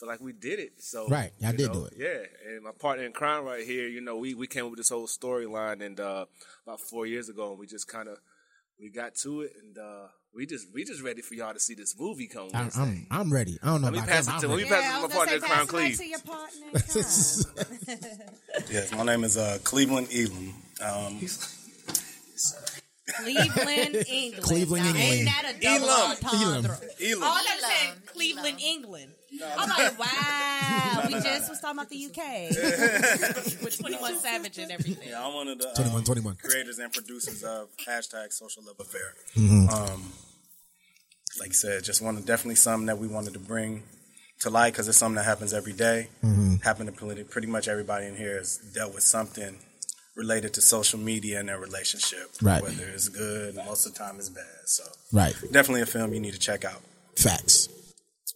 [0.00, 0.72] We feel like we did it.
[0.82, 1.94] So Right, y'all did know, do it.
[1.96, 4.78] Yeah, and my partner in crime right here, you know, we we came up with
[4.78, 6.26] this whole storyline, and uh,
[6.66, 8.18] about four years ago, and we just kind of
[8.80, 11.74] we got to it, and uh, we just we just ready for y'all to see
[11.74, 12.48] this movie come.
[12.54, 13.58] I'm, I'm, I'm ready.
[13.62, 14.36] I don't know Let me pass them.
[14.36, 15.76] it to- let me pass Yeah, it to my partner say, in crime, pass the
[15.76, 15.98] mic Cleve.
[15.98, 16.72] to your partner in
[18.60, 18.64] crime.
[18.70, 20.54] Yes, my name is uh, Cleveland Elam.
[20.80, 21.20] Um,
[23.08, 24.44] Cleveland, England.
[24.44, 25.12] Cleveland, Now, England.
[25.12, 26.10] Ain't that a double Elam.
[26.10, 26.78] entendre?
[27.02, 27.22] Elam.
[27.22, 28.02] All I said, Elam.
[28.06, 29.10] Cleveland, Elam.
[29.32, 29.52] England.
[29.56, 31.02] I'm like, wow.
[31.06, 32.50] we just was talking about the UK
[33.62, 35.08] with 21 Savage and everything.
[35.08, 36.36] Yeah, I'm one of the 21, um, 21.
[36.36, 39.14] creators and producers of hashtag Social Love Affair.
[39.36, 39.68] Mm-hmm.
[39.68, 40.12] Um,
[41.40, 43.82] like I said, just wanted definitely something that we wanted to bring
[44.40, 46.08] to light because it's something that happens every day.
[46.24, 46.56] Mm-hmm.
[46.56, 49.58] Happen to pretty, pretty much everybody in here has dealt with something
[50.16, 52.30] related to social media and their relationship.
[52.42, 52.62] Right.
[52.62, 54.44] Whether it's good, most of the time it's bad.
[54.66, 55.34] So Right.
[55.52, 56.82] definitely a film you need to check out.
[57.16, 57.68] Facts.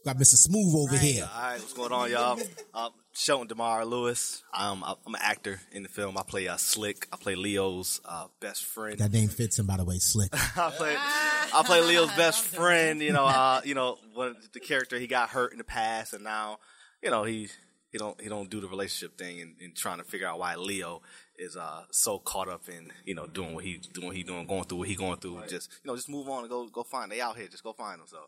[0.04, 0.36] Got Mr.
[0.36, 1.28] Smooth over here.
[1.32, 2.40] All right, what's going on, y'all?
[2.74, 4.42] Uh, Shelton Demar Lewis.
[4.52, 6.16] I'm I'm an actor in the film.
[6.16, 7.06] I play uh, Slick.
[7.12, 8.98] I play Leo's uh, best friend.
[8.98, 10.30] That name fits him, by the way, Slick.
[10.56, 13.02] I play I play Leo's best friend.
[13.02, 16.24] You know, uh, you know, one the character he got hurt in the past, and
[16.24, 16.58] now,
[17.02, 17.48] you know, he
[17.90, 20.56] he don't he don't do the relationship thing and, and trying to figure out why
[20.56, 21.02] Leo
[21.38, 24.46] is uh so caught up in you know doing what he doing what he doing
[24.46, 25.40] going through what he going through.
[25.48, 27.10] Just you know, just move on and go go find.
[27.10, 28.06] They out here, just go find them.
[28.06, 28.18] So,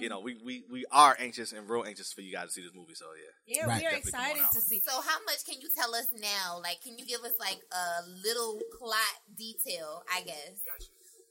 [0.00, 2.62] you know, we we we are anxious and real anxious for you guys to see
[2.62, 2.94] this movie.
[2.94, 3.56] So yeah.
[3.58, 3.80] Yeah, Right.
[3.80, 4.80] we are Definitely excited to see.
[4.80, 6.58] So how much can you tell us now?
[6.62, 10.56] Like, can you give us like a little plot detail, I guess,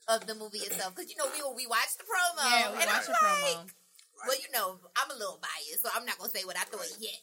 [0.07, 0.95] of the movie itself?
[0.95, 3.57] Because you know we we watched the promo, Yeah, we and watched I'm the promo.
[3.65, 3.73] like,
[4.27, 6.87] well, you know, I'm a little biased, so I'm not gonna say what I thought
[6.99, 7.19] yet.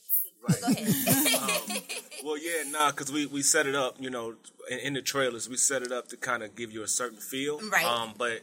[0.49, 0.61] Right.
[0.61, 1.83] Go ahead.
[2.25, 4.37] Well, yeah, nah, because we, we set it up, you know,
[4.71, 7.19] in, in the trailers, we set it up to kind of give you a certain
[7.19, 7.85] feel, Right.
[7.85, 8.43] Um, but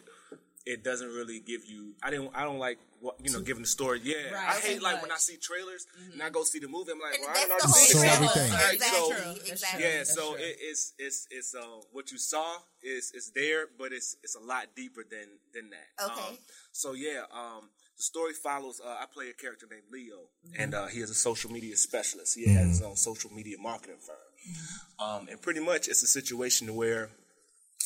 [0.65, 1.93] it doesn't really give you.
[2.03, 2.31] I didn't.
[2.35, 4.01] I don't like what you know, giving the story.
[4.03, 5.03] Yeah, Right, I hate too like much.
[5.03, 6.91] when I see trailers and I go see the movie.
[6.91, 8.13] I'm like, well, I that's don't the know whole Show trailer.
[8.15, 8.51] everything.
[8.51, 8.99] Right, Exactly.
[9.45, 9.83] so- exactly.
[9.85, 11.61] Yeah, That's so it, it's it's it's uh,
[11.93, 16.11] what you saw is is there, but it's it's a lot deeper than than that.
[16.11, 16.27] Okay.
[16.31, 16.37] Um,
[16.73, 18.81] so yeah, um, the story follows.
[18.83, 22.37] Uh, I play a character named Leo, and uh, he is a social media specialist.
[22.37, 26.75] He has his own social media marketing firm, um, and pretty much it's a situation
[26.75, 27.09] where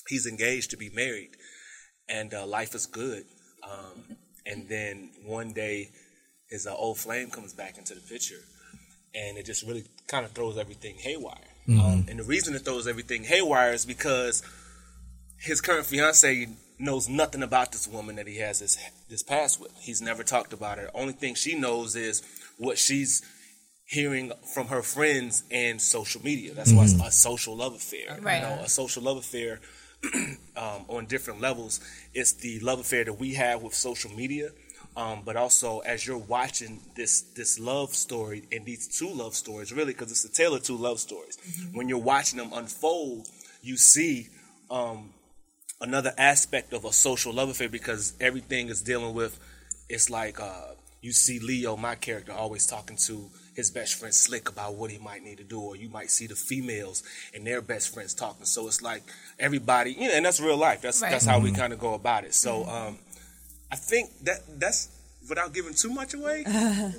[0.07, 1.31] he's engaged to be married,
[2.07, 3.25] and uh, life is good.
[3.63, 5.89] Um, and then one day,
[6.47, 8.43] his uh, old flame comes back into the picture,
[9.15, 11.49] and it just really kind of throws everything haywire.
[11.69, 14.43] Um, and the reason it throws everything haywire is because
[15.39, 18.77] his current fiance knows nothing about this woman that he has this
[19.09, 19.71] this past with.
[19.79, 20.89] He's never talked about her.
[20.93, 22.21] Only thing she knows is
[22.57, 23.21] what she's
[23.85, 26.53] hearing from her friends and social media.
[26.53, 28.17] That's why it's a social love affair.
[28.21, 28.41] Right.
[28.41, 29.59] You know, a social love affair
[30.57, 31.79] um, on different levels.
[32.13, 34.49] It's the love affair that we have with social media.
[34.95, 39.73] Um, but also, as you're watching this this love story and these two love stories,
[39.73, 41.37] really, because it's a tale of two love stories.
[41.73, 43.27] When you're watching them unfold,
[43.63, 44.27] you see
[44.69, 45.09] um,
[45.83, 49.39] another aspect of a social love affair because everything is dealing with.
[49.89, 54.49] It's like uh, you see Leo, my character, always talking to his best friend Slick
[54.49, 57.03] about what he might need to do, or you might see the females
[57.35, 58.45] and their best friends talking.
[58.45, 59.03] So it's like
[59.37, 60.81] everybody, you know, and that's real life.
[60.81, 61.11] That's Right.
[61.11, 62.33] that's how we kind of go about it.
[62.33, 62.97] So um,
[63.71, 64.89] I think that that's
[65.29, 66.45] without giving too much away.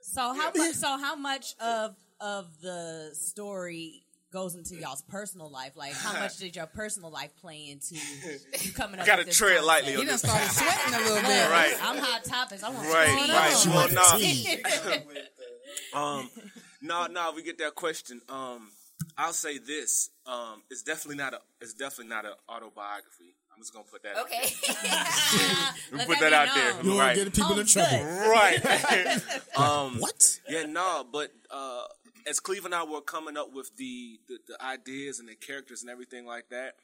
[0.00, 0.74] So how much?
[0.76, 5.72] So how much of of the story goes into y'all's personal life?
[5.76, 9.06] Like, how much did your personal life play into you coming up?
[9.06, 9.64] You gotta tread concept?
[9.66, 10.22] lightly You on done this.
[10.22, 11.50] started sweating a little bit.
[11.50, 11.74] Right.
[11.82, 12.62] I'm hot topics.
[12.62, 14.18] I want Right, right.
[14.20, 14.58] tea.
[15.92, 16.18] Well, nah.
[16.18, 16.30] Um,
[16.82, 18.20] no, no, we get that question.
[18.28, 18.70] Um,
[19.18, 23.34] I'll say this: um, it's definitely not a it's definitely not an autobiography.
[23.54, 24.16] I'm just gonna put that.
[24.16, 24.52] out Okay.
[24.82, 25.98] there.
[25.98, 26.56] Let put that that out known.
[26.56, 26.82] there.
[26.84, 27.16] You won't right.
[27.16, 28.04] get people in trouble.
[28.04, 29.22] right.
[29.56, 30.40] um, What?
[30.48, 31.82] Yeah, no, but uh,
[32.28, 35.82] as Cleve and I were coming up with the, the the ideas and the characters
[35.82, 36.74] and everything like that,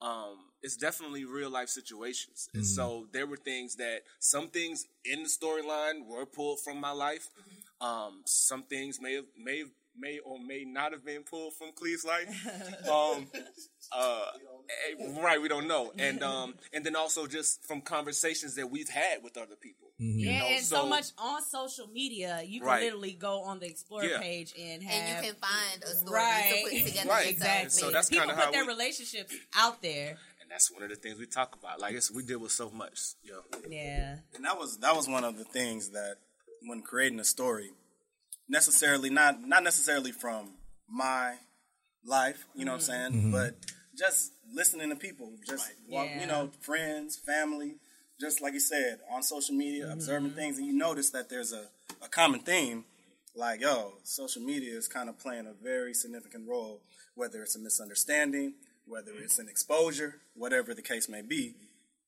[0.00, 2.48] um, it's definitely real life situations.
[2.54, 6.90] And so there were things that some things in the storyline were pulled from my
[6.92, 7.28] life.
[7.80, 11.72] Um, some things may have may have, may or may not have been pulled from
[11.74, 12.28] Cleve's life.
[12.88, 13.26] um,
[13.92, 14.24] uh,
[14.90, 15.92] eh, right, we don't know.
[15.98, 19.88] And um, and then also just from conversations that we've had with other people.
[19.98, 22.82] You Yeah, know, and so, much on social media, you can Right.
[22.82, 24.20] literally go on the Explorer Yeah.
[24.20, 27.26] page and have and you can find a story right, to put together Right.
[27.26, 27.30] yourself.
[27.30, 27.70] exactly.
[27.70, 30.18] So that's people kinda put how their we- relationships out there.
[30.40, 31.78] and that's one of the things we talk about.
[31.80, 32.98] Like it's, we deal with so much.
[33.22, 33.34] Yeah.
[33.68, 36.16] Yeah, And that was that was one of the things that
[36.62, 37.70] when creating a story,
[38.48, 40.50] necessarily not not necessarily from
[40.88, 41.34] my
[42.04, 43.12] life, you know what I'm mm-hmm.
[43.12, 43.32] saying, mm-hmm.
[43.32, 43.56] but
[43.96, 46.20] just listening to people, just walk, Yeah.
[46.20, 47.76] you know, friends, family,
[48.20, 49.92] just like you said, on social media, mm-hmm.
[49.92, 51.66] observing things, and you notice that there's a,
[52.02, 52.84] a common theme.
[53.34, 56.82] Like, yo, social media is kind of playing a very significant role,
[57.14, 58.54] whether it's a misunderstanding,
[58.86, 61.54] whether it's an exposure, whatever the case may be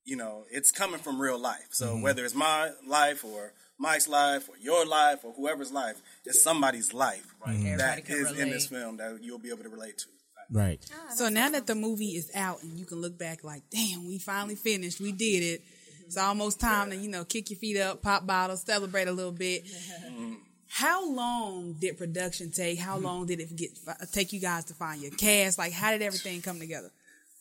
[0.05, 1.69] you know, it's coming from real life.
[1.71, 6.43] So whether it's my life or Mike's life or your life or whoever's life, it's
[6.43, 9.99] somebody's life Everybody that can is in this film that you'll be able to relate
[9.99, 10.07] to.
[10.51, 10.85] Right.
[10.93, 14.07] Ah, so now that the movie is out and you can look back like, damn,
[14.07, 15.01] we finally finished.
[15.01, 15.63] We did it.
[16.07, 19.33] It's almost time to, you know, kick your feet up, pop bottles, celebrate a little
[19.33, 19.65] bit.
[19.65, 20.35] Mm-hmm.
[20.69, 22.79] How long did production take?
[22.79, 23.79] How long did it get
[24.13, 25.57] take you guys to find your cast?
[25.57, 26.91] Like, how did everything come together?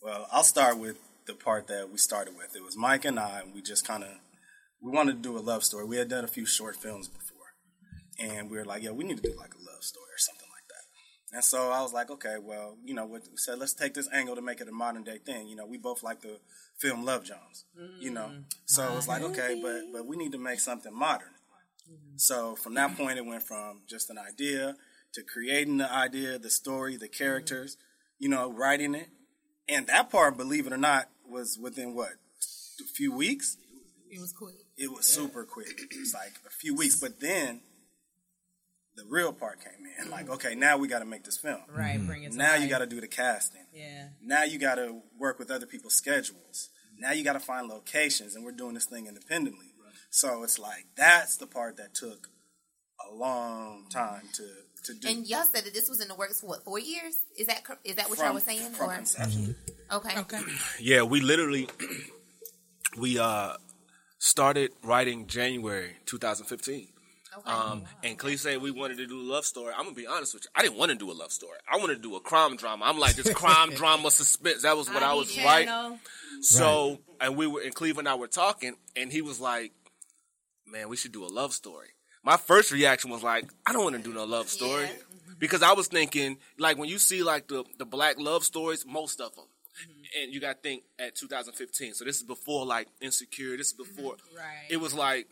[0.02, 2.56] Well, I'll start with the part that we started with.
[2.56, 4.10] It was Mike and I, and we just kind of
[4.84, 5.86] we wanted to do a love story.
[5.86, 7.56] We had done a few short films before,
[8.20, 10.48] and we were like, yeah, we need to do like a love story or something
[10.54, 11.36] like that.
[11.38, 14.10] And so I was like, okay, well, you know, what we said, let's take this
[14.14, 15.48] angle to make it a modern day thing.
[15.48, 16.40] You know, we both like the
[16.78, 17.64] film Love Jones.
[18.00, 18.42] You know, mm-hmm.
[18.66, 21.30] so it was like, okay, but but we need to make something modern.
[21.90, 22.18] Mm-hmm.
[22.18, 24.76] So from that point, it went from just an idea
[25.14, 27.24] to creating the idea, the story, the mm-hmm.
[27.24, 27.78] characters,
[28.20, 29.08] you know, writing it.
[29.70, 32.14] And that part, believe it or not, was within what?
[32.82, 33.56] A few weeks?
[34.10, 34.63] It was quick.
[34.78, 35.80] It was super quick.
[35.92, 37.00] It was like a few weeks.
[37.00, 37.62] But then
[38.96, 40.10] the real part came in.
[40.10, 40.34] Like, mm-hmm.
[40.34, 41.62] okay, now we got to make this film.
[41.70, 41.96] right.
[41.98, 42.08] Mm-hmm.
[42.08, 42.32] Bring it.
[42.32, 43.66] To Now you got to do the casting.
[43.74, 44.08] Yeah.
[44.22, 46.70] Now you got to work with other people's schedules.
[46.94, 47.02] Mm-hmm.
[47.02, 49.68] Now you got to find locations, and we're doing this thing independently.
[50.10, 52.28] So it's like that's the part that took
[53.10, 54.44] a long time to
[54.84, 55.08] to do.
[55.08, 57.16] And y'all said that this was in the works for what four years?
[57.36, 58.74] Is that cor- is that what y'all From- was saying?
[58.74, 59.56] from Or conception.
[59.92, 60.40] okay, Okay.
[60.80, 61.68] Yeah, we literally
[62.98, 63.54] we uh
[64.24, 66.88] started writing January 2015.
[67.38, 67.52] okay.
[67.52, 69.74] Um, and Cleve said we wanted to do a love story.
[69.78, 70.50] I'm gonna be honest with you.
[70.56, 71.58] I didn't want to do a love story.
[71.70, 72.86] I wanted to do a crime drama.
[72.86, 74.62] I'm like this crime drama suspense.
[74.62, 76.00] That was what I, was need right.
[76.40, 78.08] So, and we were in Cleve and.
[78.08, 79.74] I were talking, and he was like,
[80.66, 81.88] "Man, we should do a love story."
[82.24, 84.88] My first reaction was like, "I don't want to do no love story,"
[85.38, 89.20] because I was thinking, like, when you see like the the black love stories, most
[89.20, 89.46] of them,
[90.22, 91.94] and you got to think at 2015.
[91.94, 93.58] So this is before like Insecure.
[93.58, 94.16] This is before.
[94.36, 94.68] Right.
[94.70, 95.28] It was like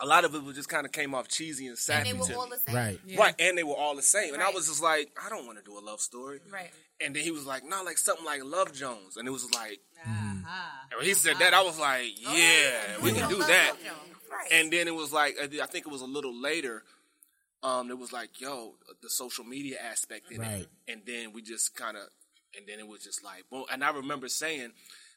[0.00, 2.18] a lot of it was just kind of came off cheesy and and sappy they
[2.18, 2.52] were to all me.
[2.56, 2.74] the same.
[2.76, 3.00] Right.
[3.16, 5.58] Right, and they were all the same, and I was just like, I don't want
[5.58, 6.40] to do a love story.
[6.50, 6.70] Right.
[7.00, 9.80] And then he was like, no, like something like Love Jones, and it was like,
[10.04, 10.86] Aha.
[10.90, 13.74] and when he said that, I was like, yeah, we can do that.
[14.30, 14.48] Right.
[14.52, 16.82] And then it was like, I think it was a little later.
[17.62, 20.62] Um, it was like, yo, the social media aspect in Right.
[20.62, 22.04] it, and then we just kind of,
[22.56, 23.64] and then it was just like, boom.
[23.72, 24.72] And I remember saying,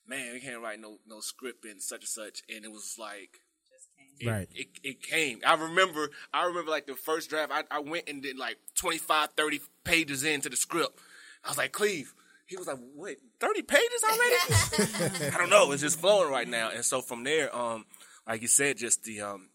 [0.07, 3.39] man, we can't write no no script and such and such, and it was like.
[4.17, 4.47] It, Right.
[4.55, 5.41] it, it came.
[5.45, 6.09] I remember.
[6.33, 7.51] I remember like the first draft.
[7.53, 10.97] I, I went and did like 25, 30 pages into the script.
[11.43, 12.13] I was like, Cleve.
[12.45, 15.25] He was like, wait, 30 pages already?
[15.35, 15.69] I don't know.
[15.71, 16.69] It's just flowing right now.
[16.73, 17.85] And so from there, um,
[18.27, 19.49] like you said, just the um,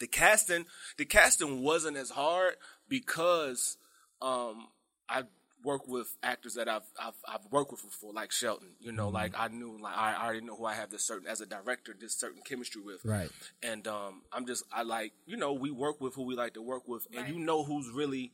[0.00, 0.66] the casting,
[0.98, 2.54] the casting wasn't as hard
[2.88, 3.78] because
[4.20, 4.66] um,
[5.08, 5.22] I
[5.64, 8.68] work with actors that I've, I've I've worked with before, like Shelton.
[8.80, 11.40] You know, like I knew, like I already know who I have this certain as
[11.40, 13.04] a director, this certain chemistry with.
[13.04, 13.30] Right.
[13.62, 16.62] And um, I'm just I like you know we work with who we like to
[16.62, 18.32] work with, and you know who's really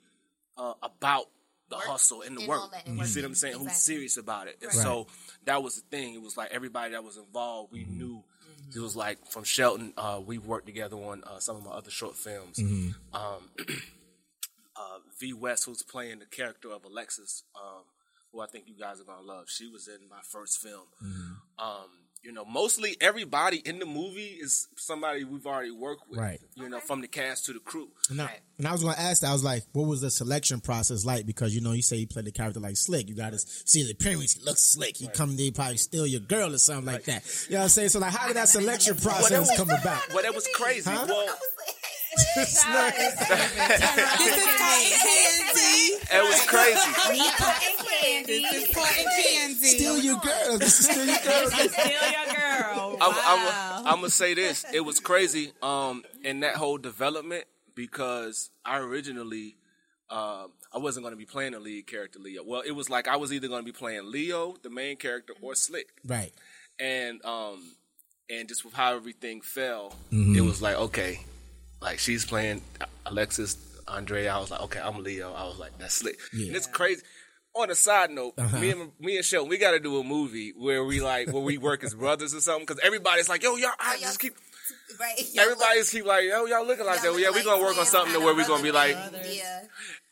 [0.56, 1.26] uh, about
[1.70, 2.60] the hustle and the and work.
[2.60, 3.34] all that, and You see what I'm working.
[3.34, 3.58] saying?
[3.58, 4.56] Who's serious about it?
[4.62, 5.06] And so
[5.44, 6.14] that was the thing.
[6.14, 8.24] It was like everybody that was involved, we knew.
[8.74, 11.90] It was like from Shelton, uh, we worked together on uh, some of my other
[11.90, 12.58] short films.
[12.58, 12.92] Um,
[14.78, 17.82] uh, V West, who's playing the character of Alexis, um,
[18.32, 19.48] who I think you guys are gonna love.
[19.48, 20.86] She was in my first film.
[21.58, 21.88] Um,
[22.22, 26.40] you know, mostly everybody in the movie is somebody we've already worked with, Right.
[26.56, 27.88] You know, from the cast to the crew.
[28.10, 29.28] And I, and I was going to ask that.
[29.28, 31.26] I was like, what was the selection process like?
[31.26, 33.08] Because, you know, you say you played the character like Slick.
[33.08, 34.32] You got to see his appearance.
[34.34, 34.96] He looks slick.
[34.96, 37.24] He come there, probably steal your girl or something like that.
[37.46, 37.90] You know what I'm saying?
[37.90, 40.12] So, like, how did that selection process come about?
[40.12, 40.90] Well, that was crazy.
[40.90, 41.06] Huh?
[41.08, 41.36] Well,
[42.36, 43.12] This is cotton
[44.98, 45.76] candy.
[46.10, 46.90] it was crazy.
[48.00, 48.42] Candy.
[48.42, 49.54] This is cotton candy.
[49.54, 50.58] steal your girl.
[50.58, 51.48] This is steal your girl.
[51.48, 52.96] Steal your girl.
[53.00, 53.72] I'm, Wow.
[53.80, 54.64] I'm, I'm gonna say this.
[54.72, 57.44] It was crazy um, in that whole development
[57.74, 59.56] because I originally
[60.10, 62.42] um, I wasn't gonna be playing the lead character Leo.
[62.46, 65.54] Well, it was like I was either gonna be playing Leo, the main character, or
[65.54, 65.88] Slick.
[66.06, 66.32] Right.
[66.80, 67.62] And um,
[68.30, 70.36] and just with how everything fell, Mm-hmm.
[70.36, 71.20] it was like okay,
[71.80, 72.62] like she's playing
[73.06, 74.26] Alexis Andre.
[74.26, 75.32] I was like, okay, I'm Leo.
[75.32, 76.18] I was like, that's Slick.
[76.32, 77.02] And it's crazy.
[77.54, 78.58] On a side note, Uh-huh.
[78.58, 81.42] me and me and Shelton, we got to do a movie where we like where
[81.42, 84.34] we work as brothers or something because everybody's like, yo, y'all, I y'all- just keep
[85.00, 85.20] Right.
[85.38, 87.10] everybody's keep like, yo, y'all looking like that.
[87.10, 88.96] Well, yeah, we gonna work on something to where we gonna be like.
[89.30, 89.62] Yeah.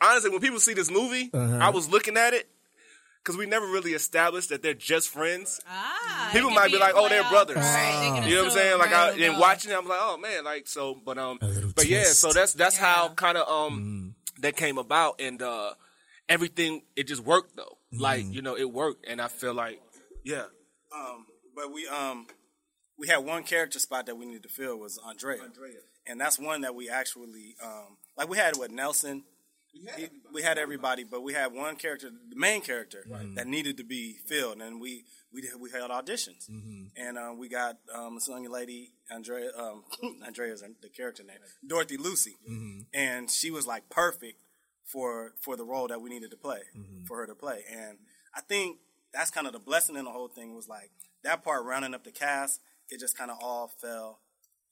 [0.01, 1.59] Honestly, when people see this movie, Uh-huh.
[1.61, 2.49] I was looking at it
[3.27, 5.61] because we never really established that they're just friends.
[5.69, 7.57] Ah, People might could be like, oh, they're brothers.
[7.57, 8.79] Right, they You know what I'm saying?
[8.79, 10.95] Like, I, from the and watching it, I'm like, oh man, like so.
[10.95, 15.21] But um, little but yeah, so that's that's how kind of um that came about,
[15.21, 15.73] and uh
[16.29, 17.79] everything it just worked though.
[17.93, 19.81] Like you know, it worked, and I feel like
[20.25, 20.45] yeah,
[20.95, 22.29] Um, but we um
[22.97, 25.41] we had one character spot that we needed to fill was Andrea.
[26.07, 29.25] And that's one that we actually um like we had with Nelson.
[29.97, 33.85] He- we had everybody, but we had one character, the main character, that needed to
[33.85, 36.49] be filled, and we we did, we held auditions,
[36.97, 39.85] and um, we got um, this young lady, Andrea, um,
[40.27, 42.37] Andrea's the character name, Dorothy Lucy,
[42.95, 44.39] and she was like perfect
[44.85, 46.61] for for the role that we needed to play
[47.07, 47.99] for her to play, and
[48.35, 48.79] I think
[49.13, 50.91] that's kind of the blessing in the whole thing was like
[51.23, 52.61] that part rounding up the cast,
[52.91, 54.21] it just kind of all fell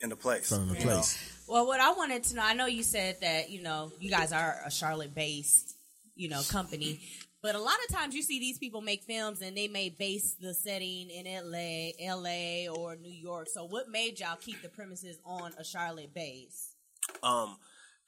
[0.01, 0.49] into place.
[0.49, 0.93] Fell into you know?
[0.93, 1.45] place.
[1.47, 4.33] Well, what I wanted to know, I know you said that you know you guys
[4.33, 5.77] are a Charlotte-based,
[6.17, 7.01] you know, company,
[7.43, 10.37] but a lot of times you see these people make films and they may base
[10.41, 13.49] the setting in LA, LA, or New York.
[13.49, 16.75] So, what made y'all keep the premises on a Charlotte base?
[17.23, 17.57] um,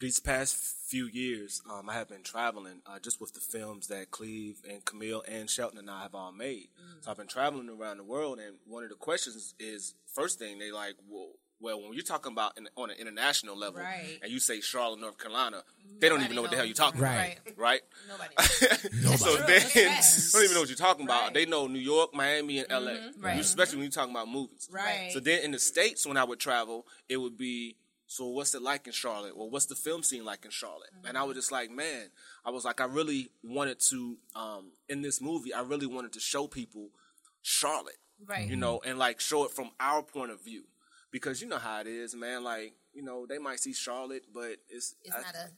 [0.01, 4.11] these past few years, um, I have been traveling uh, just with the films that
[4.11, 6.69] Cleve and Camille and Shelton and I have all made.
[7.01, 10.59] So I've been traveling around the world, and one of the questions is first thing
[10.59, 14.19] they like, well, well, when you're talking about in, on an international level, Right.
[14.23, 15.63] and you say Charlotte, North Carolina,
[16.01, 17.39] they don't even know what the hell you're talking Right.
[17.47, 17.81] about, right?
[17.83, 17.83] Right.
[18.09, 19.17] Nobody.
[19.19, 21.23] So then, That's they don't even know what you're talking about.
[21.25, 21.35] Right.
[21.35, 23.39] They know New York, Miami, and LA, Right.
[23.41, 24.69] especially when you're talking about movies.
[24.71, 25.11] Right.
[25.13, 27.77] So then in the states, when I would travel, it would be
[28.09, 29.37] so what's it like in Charlotte?
[29.37, 30.91] Well, what's the film scene like in Charlotte?
[31.05, 32.11] And I was just like, man,
[32.45, 36.21] I was like, I really wanted to um, in this movie, I really wanted to
[36.21, 36.91] show people
[37.43, 38.49] Charlotte, Right.
[38.49, 40.65] you know, and like show it from our point of view
[41.17, 42.45] because you know how it is, man.
[42.45, 45.49] Like you know, they might see Charlotte, but it's It's I- not a.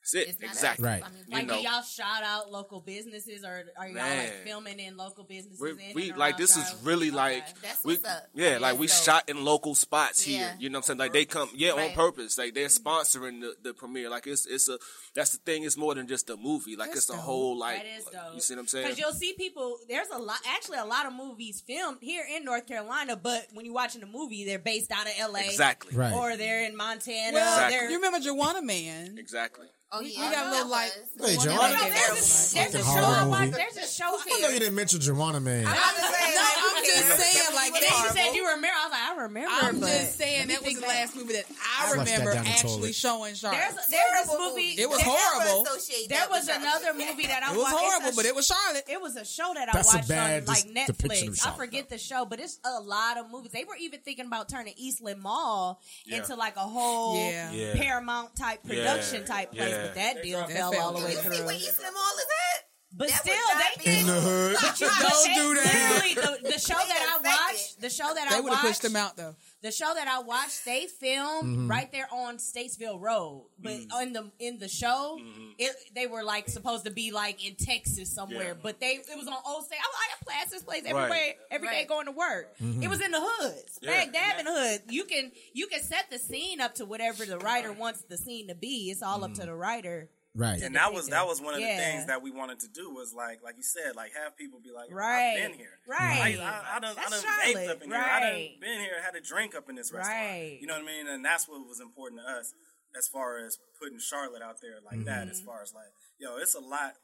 [0.00, 0.86] that's it It's exactly.
[0.86, 1.02] Right.
[1.04, 1.56] I mean, You Like, know.
[1.56, 4.18] do y'all shout out local businesses, or are y'all Man.
[4.18, 5.60] like filming in local businesses?
[5.60, 7.16] We, in we and like around this is really Okay.
[7.16, 8.26] like That's we what's up.
[8.34, 8.96] yeah like is we dope.
[8.96, 10.38] shot in local spots Yeah.
[10.38, 10.56] here.
[10.58, 10.98] You know what I'm saying?
[10.98, 12.38] Like they come yeah on purpose.
[12.38, 12.88] Like they're mm-hmm.
[12.88, 14.08] sponsoring the, the premiere.
[14.10, 14.78] Like it's it's a
[15.14, 15.64] that's the thing.
[15.64, 16.76] It's more than just a movie.
[16.76, 18.34] Like That's it's a whole like That is dope.
[18.34, 18.84] you see what I'm saying?
[18.86, 19.78] Because you'll see people.
[19.88, 23.64] There's a lot, actually, a lot of movies filmed here in North Carolina, but when
[23.64, 25.44] you're watching the movie, they're based out of L.A.
[25.46, 25.96] Exactly.
[25.96, 26.12] Right.
[26.12, 27.34] Or they're in Montana.
[27.34, 27.78] Well, Exactly.
[27.78, 29.16] They're, you remember Joanna Man?
[29.18, 29.66] Exactly.
[29.92, 30.28] Oh We- yeah.
[30.28, 31.74] we got a little, like- Hey, One Joanna.
[31.74, 33.56] No, there's a, is there's a show horror I movie.
[33.58, 35.66] There's a show I know you didn't mention Joanna Man.
[35.66, 36.34] I'm just saying.
[36.34, 38.14] No, like, I'm you just saying, like, And then you horrible.
[38.16, 38.68] said you remember.
[38.70, 39.50] I was like, I remember.
[39.50, 40.94] I'm just saying that was think the back.
[40.94, 42.94] last movie that I flushed that remember down the actually toilet.
[42.94, 43.58] showing Charlotte.
[43.58, 44.70] There's there's this movie.
[44.80, 45.66] It was horrible.
[46.08, 47.58] There was another movie that I watched.
[47.58, 48.84] it was horrible, but it was Charlotte.
[48.88, 51.46] It was a show that I That's watched bad on like dis- depiction of Netflix.
[51.46, 53.50] I forget the show, but it's a lot of movies.
[53.52, 57.50] They were even thinking about turning Eastland Mall into like a whole Yeah.
[57.50, 57.74] Yeah.
[57.74, 59.79] Paramount type production type place, Yeah.
[59.82, 61.22] But that deal fell fell all the way through.
[61.24, 61.46] You see through.
[61.46, 62.64] where Eastland Mall is at?
[62.92, 64.56] But That still, they be- In the hood.
[64.60, 66.12] But you Don't but do that.
[66.12, 67.82] Literally, the, the show that I watched, second.
[67.82, 69.34] the show that They I would have pushed them out though.
[69.62, 71.70] The show that I watched, they filmed mm-hmm.
[71.70, 73.46] right there on Statesville Road.
[73.58, 74.02] But mm-hmm.
[74.02, 75.50] in the in the show, mm-hmm.
[75.58, 78.62] it they were like supposed to be like in Texas somewhere, Yeah.
[78.62, 79.78] but they it was on Old State.
[79.78, 81.34] I, I got classes place everywhere Right.
[81.50, 81.88] every day Right.
[81.88, 82.54] going to work.
[82.60, 83.90] It was in the hoods, Yeah.
[83.90, 84.82] back dab in the hood.
[84.88, 88.48] You can you can set the scene up to whatever the writer wants the scene
[88.48, 88.90] to be.
[88.90, 90.08] It's all up to the writer.
[90.34, 90.62] Right.
[90.62, 91.74] And that was that was one of Yeah.
[91.76, 94.60] the things that we wanted to do was like like you said like have people
[94.62, 95.34] be like Right.
[95.42, 96.38] I've been here Right.
[96.38, 97.56] I, I, I done I That's done Charlotte.
[97.56, 100.20] vaped up in here I done been here had a drink up in this restaurant
[100.20, 100.58] Right.
[100.60, 102.54] you know what I mean and that's what was important to us
[102.96, 105.30] as far as putting Charlotte out there like that Mm-hmm.
[105.30, 106.94] as far as like yo it's a lot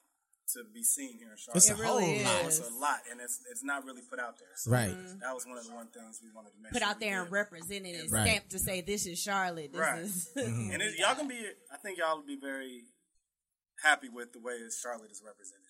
[0.54, 1.56] to be seen here in Charlotte.
[1.58, 2.46] It's a It really whole lot.
[2.46, 2.60] is.
[2.60, 4.54] It's a lot, and it's it's not really put out there.
[4.54, 4.94] So Right.
[5.18, 7.18] That was one of the one things we wanted to make Put sure out there
[7.22, 7.32] and did.
[7.34, 8.28] represent it and Right.
[8.30, 9.72] stamp to say this is Charlotte.
[9.72, 9.98] This Right.
[10.02, 11.34] is And it, y'all can be.
[11.72, 12.84] I think y'all will be very
[13.82, 15.62] happy with the way Charlotte is represented.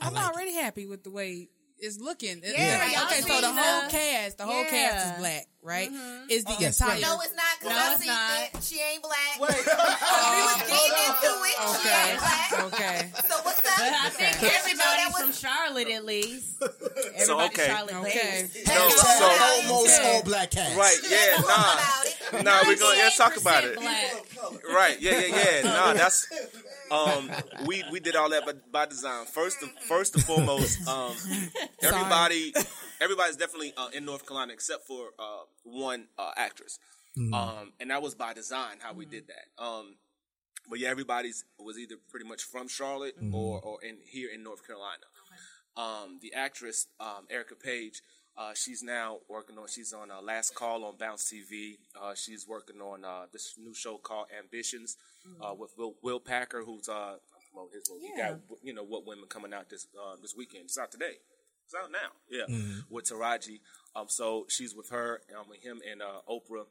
[0.00, 2.38] I'm already happy with the way it's looking.
[2.42, 5.90] It- Yeah, y'all Okay, so the whole the- cast, the whole cast is black, right?
[5.92, 6.30] Mm-hmm.
[6.30, 7.02] Is the Yes, entire right.
[7.02, 7.60] No, it's not.
[7.60, 8.40] Cause No, I it's seen not.
[8.54, 8.62] it.
[8.64, 9.40] She ain't black.
[9.40, 9.66] Wait, we was
[10.02, 10.62] oh.
[10.66, 11.56] getting into it.
[11.56, 12.52] She okay, ain't black.
[12.64, 13.12] okay.
[13.28, 13.64] So what's up?
[13.76, 14.56] But I think Okay.
[14.56, 16.62] everybody was- from Charlotte at least.
[16.62, 17.66] Everybody So, okay.
[17.66, 18.48] Charlotte Okay.
[18.54, 18.66] based.
[18.68, 20.76] No, Hashtag so almost all black cast.
[20.76, 21.40] right, yeah,
[22.32, 23.76] nah, nah, we're gonna yeah, talk about it.
[23.76, 24.14] Black.
[24.72, 25.62] Right, yeah, yeah, yeah.
[25.62, 26.26] Nah, that's
[26.90, 27.30] um,
[27.66, 29.26] we we did all that, but by design.
[29.26, 31.14] First, and- first and foremost, um,
[31.82, 32.52] everybody,
[33.00, 36.78] everybody's definitely uh, in North Carolina except for uh, one uh, actress,
[37.32, 39.62] um, and that was by design how we did that.
[39.62, 39.96] Um,
[40.68, 44.66] but yeah, everybody's was either pretty much from Charlotte or or in here in North
[44.66, 45.04] Carolina.
[45.76, 48.00] Um, the actress um, Erica Page,
[48.38, 49.66] uh, she's now working on.
[49.68, 51.78] She's on uh, Last Call on Bounce TV.
[52.00, 54.96] Uh, she's working on uh, this new show called Ambitions
[55.40, 57.16] uh, with Will, Will Packer, who's uh,
[57.52, 58.06] promote his movie.
[58.14, 60.64] He got you know what women coming out this uh, this weekend.
[60.64, 61.14] It's out today.
[61.64, 62.10] It's out now.
[62.30, 62.54] Yeah,
[62.90, 63.60] with Taraji.
[63.96, 66.66] Um, so she's with her, um, with him and uh, Oprah.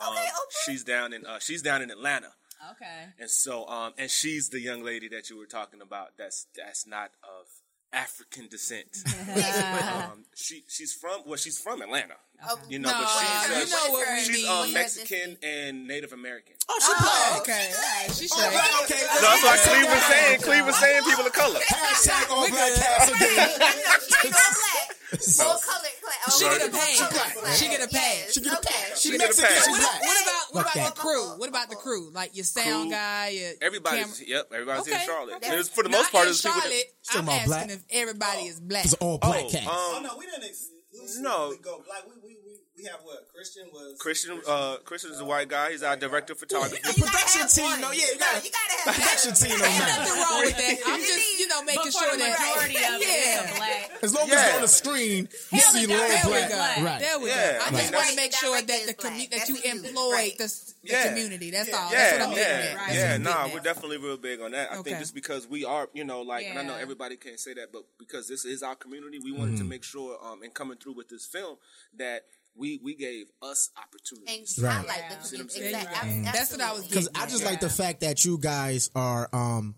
[0.00, 0.64] Um, Okay, Oprah.
[0.64, 2.30] She's down in uh, she's down in Atlanta.
[2.70, 3.12] Okay.
[3.18, 6.16] And so, um, and she's the young lady that you were talking about.
[6.16, 7.46] That's that's not of
[7.94, 9.02] African descent.
[9.06, 12.14] um, she she's from well, she's from Atlanta.
[12.46, 14.50] Oh, You know, No, but she's you uh, know what we she's mean.
[14.50, 16.56] uh, Mexican and Native American.
[16.68, 17.40] Oh, she black.
[17.40, 17.70] Okay,
[18.12, 19.00] she All right, okay.
[19.00, 20.40] No, that's what Cleve was saying.
[20.40, 21.60] Cleve was saying people of color.
[21.70, 23.48] Hashtag all black cast again.
[23.64, 24.96] No, she all black.
[25.14, 25.88] Full color.
[26.26, 27.58] Oh, She get a full pass.
[27.58, 28.32] She get a pass.
[28.32, 28.68] She get a okay.
[28.72, 29.00] pass.
[29.00, 29.48] She She get a Mexican.
[29.54, 29.64] pass.
[29.64, 30.94] She What, what about what Fuck about that.
[30.94, 31.24] the crew?
[31.38, 32.10] What about the crew?
[32.12, 32.90] Like your sound Crew.
[32.92, 34.50] guy, your Everybody's camera- yep.
[34.52, 35.34] Everybody's in Charlotte.
[35.36, 35.48] okay.
[35.50, 36.62] There's, for the Not most part, in it's people that.
[36.70, 36.86] Charlotte.
[37.04, 37.70] Talking I'm asking black?
[37.70, 38.84] if everybody is black.
[38.84, 39.66] It's all black cast.
[39.68, 41.54] Oh um, no, we didn't exclusively No.
[41.62, 42.02] go black.
[42.06, 43.28] We, we, we, we have what?
[43.32, 45.70] Christian was Christian, uh, Christian is a white guy.
[45.70, 46.78] He's our director of photography.
[46.82, 47.80] The production team, one.
[47.80, 48.42] though, yeah, you gotta.
[48.44, 49.98] you gotta have Production team on Ain't that.
[50.02, 50.76] nothing wrong with that.
[50.86, 53.46] I'm just, you know, making sure that majority of yeah.
[53.46, 53.90] it's black.
[54.02, 54.44] As long as Yeah.
[54.46, 55.88] it's on the screen, you Hell, see it.
[55.88, 56.50] There we black.
[56.50, 56.84] go.
[56.84, 57.00] Right.
[57.00, 57.62] There we Yeah, go.
[57.62, 59.12] I I just want to make sure that the is black.
[59.14, 59.88] commu- that you what you do.
[59.88, 60.36] employ Right.
[60.38, 60.48] the,
[60.82, 61.50] the community.
[61.50, 61.90] That's all.
[61.90, 62.94] That's Yeah, what I'm yeah, getting at.
[62.94, 63.14] Yeah.
[63.14, 64.72] I'm Nah, we're definitely real big on that.
[64.72, 67.54] I think just because we are, you know, like, and I know everybody can't say
[67.54, 69.62] that, but because this is our community, we wanted Mm-hmm.
[69.62, 71.56] to make sure, um, in coming through with this film,
[71.98, 72.24] that
[72.56, 74.58] we we gave us And opportunities.
[74.62, 74.72] Right.
[74.72, 75.18] highlight Yeah.
[75.18, 75.72] the See what I'm community.
[75.74, 75.86] saying?
[75.88, 76.10] Exactly.
[76.12, 76.32] Mm.
[76.32, 76.88] That's what I was Absolutely.
[77.12, 79.74] Because I just like the fact that you guys are um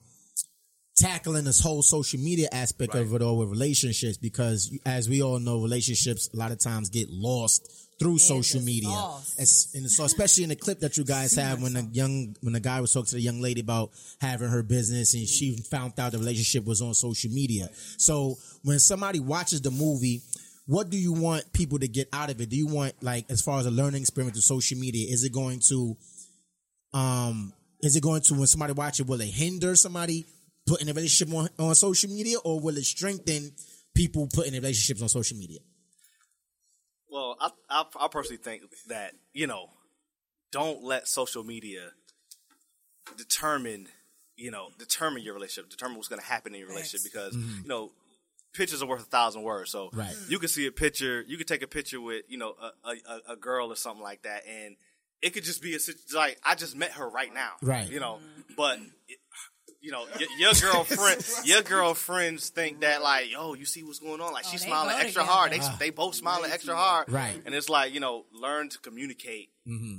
[0.97, 5.39] tackling this whole social media aspect of it all with relationships because as we all
[5.39, 9.35] know relationships a lot of times get lost through social media sauce.
[9.39, 12.55] As- and so especially in the clip that you guys have when the young when
[12.55, 13.91] the guy was talking to the young lady about
[14.23, 17.69] having her business and she found out the relationship was on social media
[17.99, 20.23] so when somebody watches the movie
[20.67, 22.51] what do you want people to get out of it?
[22.51, 25.33] Do you want like as far as a learning experience with social media is it
[25.33, 25.97] going to
[26.93, 27.53] um
[27.83, 30.27] is it going to when somebody watch it will it hinder somebody
[30.67, 33.53] putting a relationship on, on social media or will it strengthen
[33.95, 35.61] people putting relationships on social media?
[37.11, 39.71] Well, I, I I personally think that you know,
[40.53, 41.91] don't let social media
[43.17, 43.89] determine
[44.37, 47.69] you know determine your relationship, determine what's going to happen in your relationship because you
[47.69, 47.93] know
[48.57, 49.71] pictures are worth a thousand words.
[49.71, 50.15] So Right.
[50.29, 52.55] you can see a picture, you could take a picture with you know
[52.85, 54.77] a, a, a girl or something like that, and
[55.23, 57.91] it could just be a sit- like I just met her right now, Right.
[57.91, 58.19] You know,
[58.57, 58.79] but.
[59.09, 59.19] It,
[59.83, 64.21] you know, your, your girlfriend, your girlfriends think that like, yo, you see what's going
[64.21, 64.33] on?
[64.33, 65.29] Like she's smiling extra together.
[65.31, 65.53] hard.
[65.53, 65.77] They ah.
[65.79, 67.41] they both smiling extra hard, Right.
[67.47, 69.51] And it's like you know, learn to communicate.
[69.69, 69.99] Mm-hmm.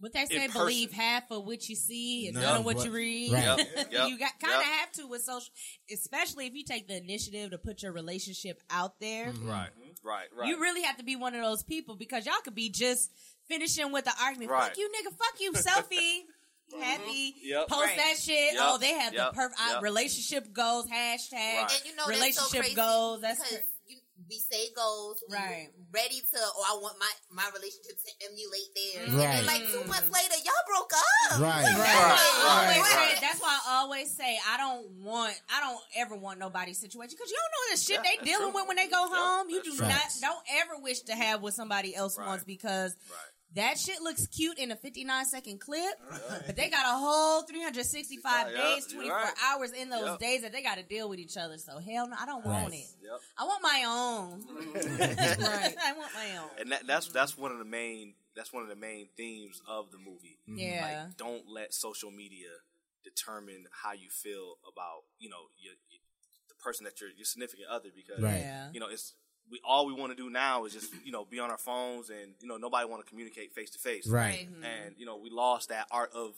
[0.00, 2.86] What they say, believe half of what you see and No, none of what but-
[2.86, 3.32] you read.
[3.32, 3.44] Right.
[3.58, 4.62] Yep, yep, you got kind of yep.
[4.62, 5.48] have to with social,
[5.92, 9.32] especially if you take the initiative to put your relationship out there.
[9.32, 9.48] Mm-hmm.
[9.48, 10.06] Right, mm-hmm.
[10.08, 10.48] right, right.
[10.48, 13.10] You really have to be one of those people because y'all could be just
[13.48, 14.52] finishing with the argument.
[14.52, 14.68] Right.
[14.68, 15.16] Fuck you, nigga.
[15.16, 15.52] Fuck you.
[15.52, 16.20] Selfie.
[16.80, 17.30] Happy.
[17.32, 17.48] Mm-hmm.
[17.48, 17.68] Yep.
[17.68, 17.96] Post Right.
[17.96, 18.52] that shit.
[18.52, 18.62] Yep.
[18.62, 19.30] Oh, they have Yep.
[19.30, 19.82] the perfect uh, Yep.
[19.82, 20.86] relationship goals.
[20.86, 21.66] Hashtag Right.
[21.72, 23.20] And you know that's so relationship crazy goals.
[23.22, 23.58] That's because you,
[24.28, 25.68] we say goals, we Right.
[25.90, 29.10] Ready to, or I want my my relationship to emulate theirs.
[29.10, 29.24] Right.
[29.24, 29.88] And then like two mm.
[29.88, 31.40] months later, y'all broke up.
[31.40, 31.62] Right.
[31.64, 32.18] Like, Right.
[32.20, 33.14] oh, right.
[33.14, 37.16] say, that's why I always say I don't want I don't ever want nobody's situation
[37.16, 38.60] because you don't know the shit Yeah, they dealing true.
[38.60, 39.48] with when they go home.
[39.48, 39.88] You do true.
[39.88, 42.26] not don't ever wish to have what somebody else Right.
[42.26, 43.32] wants because Right.
[43.54, 45.94] That shit looks cute in a 59 second clip,
[46.46, 49.32] but they got a whole 365 Yeah, days, you're 24 right.
[49.46, 50.18] hours in those Yep.
[50.18, 51.56] days that they got to deal with each other.
[51.58, 52.86] So hell no, I don't want it.
[53.02, 53.20] Yep.
[53.38, 54.44] I want my own.
[54.74, 55.74] right.
[55.82, 56.48] I want my own.
[56.60, 59.90] and that, that's that's one of the main that's one of the main themes of
[59.90, 60.38] the movie.
[60.48, 60.58] Mm-hmm.
[60.58, 61.04] Yeah.
[61.06, 62.48] Like, don't let social media
[63.02, 65.74] determine how you feel about you know your
[66.48, 68.40] the person that you're your significant other because Right.
[68.40, 68.68] Yeah.
[68.72, 69.14] you know it's
[69.50, 72.10] we all we want to do now is just you know be on our phones
[72.10, 74.48] and you know nobody want to communicate face to face Right.
[74.62, 76.34] and you know we lost that art of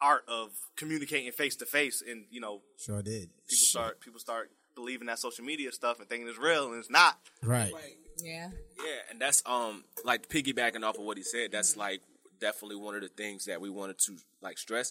[0.00, 3.30] art of communicating face to face and you know Sure did.
[3.48, 6.90] people start people start believing that social media stuff and thinking it's real and it's
[6.90, 7.72] not Right.
[8.18, 8.50] Yeah.
[8.78, 11.52] Yeah, and that's um like piggybacking off of what he said.
[11.52, 12.00] That's like
[12.40, 14.90] definitely one of the things that we wanted to like stress,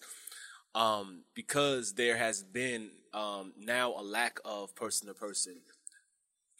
[0.73, 5.55] um because there has been um now a lack of person to person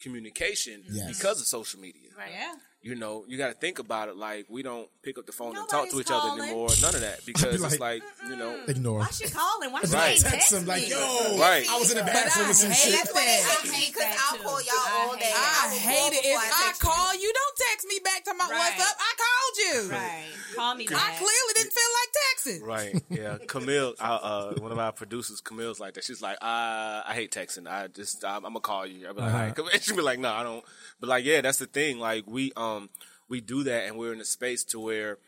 [0.00, 1.16] communication Yes.
[1.18, 2.10] because of social media.
[2.16, 2.30] Right.
[2.32, 2.54] Yeah.
[2.82, 4.16] You know, you got to think about it.
[4.16, 6.68] Like we don't pick up the phone and talk to each other anymore.
[6.80, 8.54] None of that because it's like, like you know.
[8.68, 9.00] Ignore.
[9.00, 9.72] Why she calling?
[9.74, 10.10] Why she Right.
[10.14, 10.94] ain't Text text him like, yo,
[11.34, 11.66] Right.
[11.68, 12.92] I was in the bathroom with some hate shit.
[12.94, 13.58] That's what they that.
[13.58, 14.44] hate me because I'll too.
[14.46, 15.24] call y'all I all day.
[15.26, 16.24] hate I hate it.
[16.30, 16.88] If I text you.
[16.88, 18.86] call you, don't text me back to my what's Right.
[18.86, 18.96] up.
[19.02, 19.76] I called you.
[19.90, 20.30] Right.
[20.54, 21.02] Call me Back.
[21.02, 22.10] I clearly didn't feel like
[22.46, 22.62] texting.
[22.62, 23.02] Right.
[23.10, 23.38] Yeah.
[23.46, 26.04] Camille, uh, uh, one of our producers, Camille's like that.
[26.04, 27.66] She's like, uh, I hate texting.
[27.68, 29.06] I just, I'm, I'm gonna call you.
[29.06, 29.38] I'll be like, Uh-huh.
[29.38, 29.54] all right.
[29.54, 30.64] Come- and she'll be like, no, I don't.
[31.00, 31.98] But like, yeah, that's the thing.
[31.98, 32.88] Like, we, um,
[33.28, 35.18] we do that, and we're in a space to where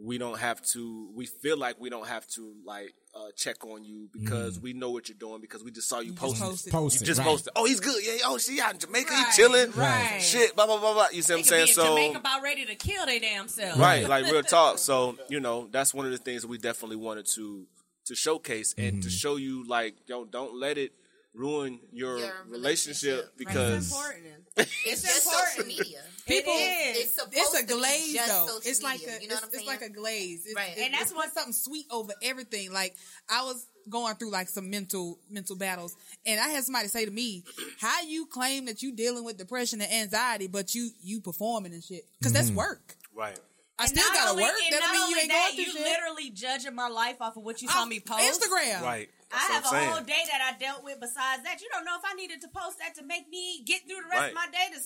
[0.00, 1.08] we don't have to.
[1.14, 4.90] We feel like we don't have to like uh, check on you because we know
[4.90, 6.46] what you're doing because we just saw you, just posting.
[6.46, 6.72] posted.
[6.72, 7.26] Posted, You just right.
[7.26, 7.52] posted.
[7.56, 7.96] Oh, he's good.
[8.04, 8.18] Yeah.
[8.26, 9.10] Oh, she out in Jamaica.
[9.12, 9.70] Right, He chilling.
[9.72, 10.18] right.
[10.22, 10.54] Shit.
[10.54, 11.06] Blah blah blah blah.
[11.12, 11.64] You see what I'm saying?
[11.66, 11.84] be in So.
[11.88, 13.78] Jamaica about ready to kill their damn self.
[13.78, 14.78] Right, like real talk.
[14.78, 17.66] So you know, that's one of the things that we definitely wanted to
[18.06, 20.92] to showcase and to show you, like, yo, don't let it
[21.34, 23.24] ruin your, Your relationship, relationship.
[23.24, 24.24] It's because important.
[24.86, 26.00] It's just social media.
[26.26, 27.16] People, It is.
[27.16, 28.58] It's it's a glaze though.
[28.64, 29.16] It's like media.
[29.18, 30.44] a, you know it's, it's like a glaze.
[30.46, 30.76] It's, Right.
[30.76, 32.72] it- And that's it what- something sweet over everything.
[32.72, 32.96] Like
[33.28, 37.10] I was going through like some mental mental battles, and I had somebody say to
[37.10, 37.44] me,
[37.80, 41.82] "How you claim that you dealing with depression and anxiety, but you you performing and
[41.84, 42.04] shit?
[42.18, 42.56] Because that's mm-hmm.
[42.58, 42.96] work.
[43.14, 43.38] right.
[43.78, 44.52] I And still gotta only- work.
[44.64, 45.82] and That don't mean you ain't that, going through you shit.
[45.86, 48.24] literally judging my life off of what you saw Off me post.
[48.42, 48.82] Instagram.
[48.82, 49.08] Right.
[49.32, 51.00] I have a a I'm whole day that I dealt with.
[51.00, 53.82] Besides that, you don't know if I needed to post that to make me get
[53.86, 54.28] through the rest Right.
[54.30, 54.80] of my day to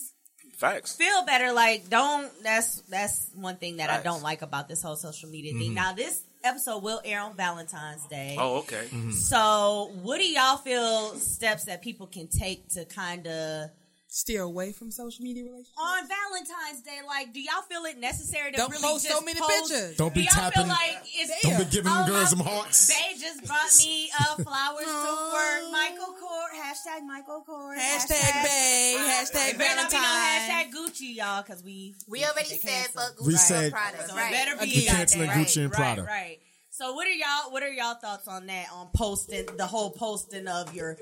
[0.59, 0.97] Facts.
[0.97, 1.53] feel better.
[1.53, 2.31] Like, don't.
[2.43, 5.67] That's that's one thing that I don't like about this whole social media thing.
[5.67, 5.75] Mm-hmm.
[5.75, 8.37] Now, this episode will air on Valentine's Day.
[8.39, 8.87] Oh, okay.
[8.91, 9.13] Mm-hmm.
[9.13, 13.71] So, what do y'all feel steps that people can take to kind of
[14.15, 15.73] Steer away from social media relationships.
[15.81, 16.99] on Valentine's Day?
[17.07, 19.73] Like, do y'all feel it necessary to Don't really post so many post?
[19.73, 19.97] pictures.
[19.97, 20.63] Don't Do be y'all tapping.
[20.65, 22.89] feel like it's Don't be giving Oh, girls some hearts.
[22.89, 26.53] They just brought me uh, flowers for Michael Kors.
[26.61, 27.79] Hashtag Michael Kors.
[27.79, 28.97] Hashtag Bay.
[29.01, 30.51] Hashtag It better not be no Valentine.
[30.51, 34.09] hashtag Gucci, y'all, because we we already said fuck Gucci We and said- Prada.
[34.09, 34.31] So right.
[34.31, 36.39] better be We goddamn canceling right, Gucci and right, Right.
[36.69, 37.51] So what are y'all?
[37.51, 38.67] What are y'all thoughts on that?
[38.75, 40.99] On posting the whole posting of your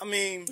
[0.00, 0.46] I mean,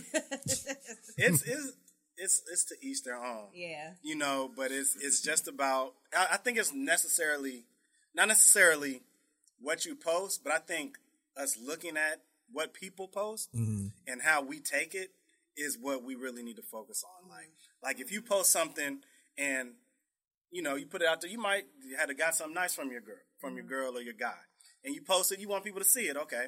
[1.16, 1.72] it's it's
[2.16, 3.48] it's it's to each their own.
[3.54, 3.90] yeah.
[4.02, 5.94] you know, but it's it's just about.
[6.16, 7.64] I, I think it's necessarily
[8.14, 9.02] not necessarily
[9.60, 10.96] what you post, but I think
[11.36, 12.22] us looking at
[12.52, 13.88] what people post mm-hmm.
[14.06, 15.10] and how we take it
[15.56, 17.28] is what we really need to focus on.
[17.28, 17.50] Like
[17.82, 19.00] like if you post something
[19.38, 19.70] and
[20.50, 21.64] you know you put it out there, you might
[21.98, 23.74] had to got something nice from your girl, from your mm-hmm.
[23.74, 24.38] girl or your guy,
[24.84, 25.40] and you post it.
[25.40, 26.46] You want people to see it, okay?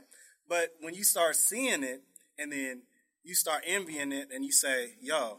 [0.49, 2.03] But when you start seeing it
[2.39, 2.83] and then
[3.29, 5.39] you start envying it, and you say, "Yo,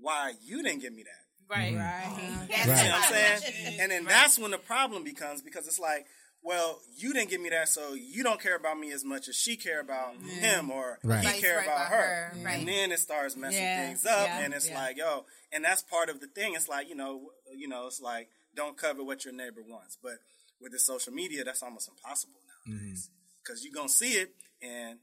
[0.00, 1.72] why you didn't give me that?" Right.
[1.74, 1.78] Mm-hmm.
[1.78, 2.48] Right.
[2.48, 3.80] That's You know what I'm saying?
[3.80, 6.06] And then that's when the problem becomes because it's like,
[6.42, 9.34] well, you didn't give me that, so you don't care about me as much as
[9.36, 10.28] she care about mm-hmm.
[10.28, 11.20] him or Right.
[11.20, 12.02] he Vice care right about by her.
[12.02, 12.58] her, right.
[12.60, 14.78] And then it starts messing Yeah, things up, yeah, and it's yeah.
[14.82, 16.54] like, yo, and that's part of the thing.
[16.54, 20.14] It's like, you know, you know, it's like don't cover what your neighbor wants, but
[20.60, 23.10] with the social media, that's almost impossible nowadays
[23.42, 24.30] because you're gonna see it
[24.62, 24.98] and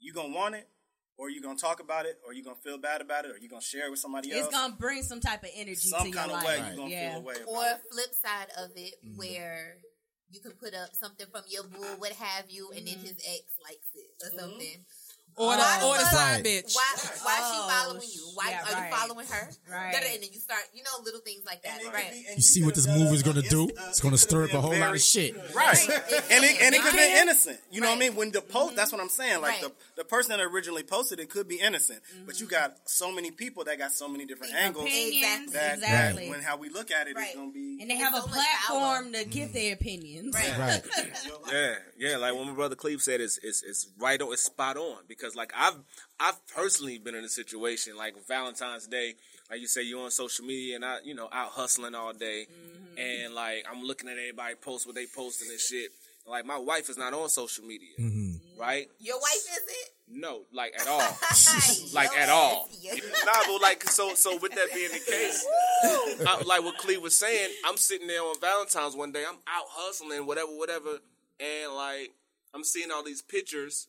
[0.00, 0.68] you're gonna want it.
[1.16, 3.48] Or you're gonna talk about it, or you're gonna feel bad about it, or you're
[3.48, 4.46] gonna share it with somebody else.
[4.46, 6.60] It's gonna bring some type of energy Some to kind your of life.
[6.60, 7.10] way you're gonna yeah.
[7.12, 7.80] feel a way Or it.
[7.92, 9.18] flip side of it, mm-hmm.
[9.18, 9.76] where
[10.30, 13.06] you can put up something from your boo, what have you, and then mm-hmm.
[13.06, 14.38] his ex likes it or mm-hmm.
[14.40, 14.84] something.
[15.36, 16.44] Or the, Why or the side Right.
[16.44, 16.74] bitch.
[16.74, 16.94] Why?
[17.22, 18.20] Why Oh, she following you?
[18.34, 18.90] Why yeah, are right.
[18.90, 19.48] you following her?
[19.70, 19.92] Right.
[19.92, 21.80] Da-da, And then you start, you know, little things like that.
[21.92, 22.24] Right.
[22.36, 23.64] You see what this move is gonna do?
[23.64, 25.34] Uh, it's gonna stir up a whole lot of shit.
[25.54, 25.78] Right.
[25.88, 27.58] and it, and it could be innocent.
[27.70, 28.14] You know what I mean?
[28.16, 29.40] When the post, that's what I'm saying.
[29.40, 29.72] Like Right.
[29.96, 33.30] the, the person that originally posted it could be innocent, but you got so many
[33.30, 36.28] people that got so many different angles Opinions, that exactly.
[36.30, 37.34] when how we look at it is Right.
[37.34, 37.78] going to be.
[37.80, 39.52] And they have a platform to give mm.
[39.52, 40.34] their opinions.
[40.34, 40.82] Right.
[41.52, 42.16] Yeah, yeah.
[42.16, 44.98] Like what my brother Cleve said, is is is right on, it's spot on.
[45.08, 45.76] Because like I've
[46.20, 49.14] I've personally been in a situation like Valentine's Day,
[49.50, 52.46] like you say, you're on social media and I, you know, out hustling all day,
[52.50, 52.98] mm-hmm.
[52.98, 55.90] and like I'm looking at everybody post what they posting and shit.
[56.26, 58.60] Like my wife is not on social media, mm-hmm.
[58.60, 58.88] right?
[58.98, 59.90] Your wife is it?
[60.08, 61.00] No, like at all.
[61.94, 62.68] like at all.
[63.26, 65.46] nah, but like so so with that being the case,
[66.26, 69.66] I, like what Cleve was saying, I'm sitting there on Valentine's one day, I'm out
[69.68, 70.98] hustling, whatever, whatever,
[71.40, 72.12] and like
[72.54, 73.88] I'm seeing all these pictures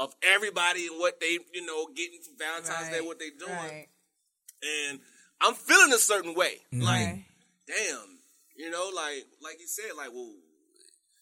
[0.00, 3.88] of everybody and what they you know getting for Valentine's Day, what they doing, Right.
[4.88, 5.00] and
[5.40, 6.56] I'm feeling a certain way.
[6.72, 6.82] Mm-hmm.
[6.82, 7.24] Like,
[7.68, 8.18] damn,
[8.56, 10.34] you know, like like you said, like, well,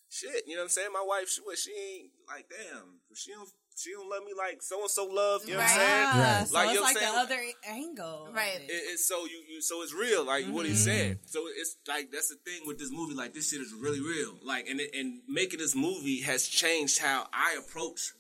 [0.09, 0.89] shit, you know what I'm saying?
[0.95, 4.63] My wife, she, what, she ain't like, damn, she don't she don't love me like
[4.63, 5.43] so and so love.
[5.45, 6.47] You know what I'm saying?
[6.47, 8.29] So Like, you it's know like I'm the other angle.
[8.33, 8.61] Right.
[8.61, 8.71] it.
[8.71, 10.79] It, it's so you, you so it's real, like what he mm-hmm.
[10.79, 11.19] said.
[11.27, 13.15] So it's like that's the thing with this movie.
[13.15, 14.39] Like this shit is really real.
[14.45, 18.15] Like and it, and making this movie has changed how I approach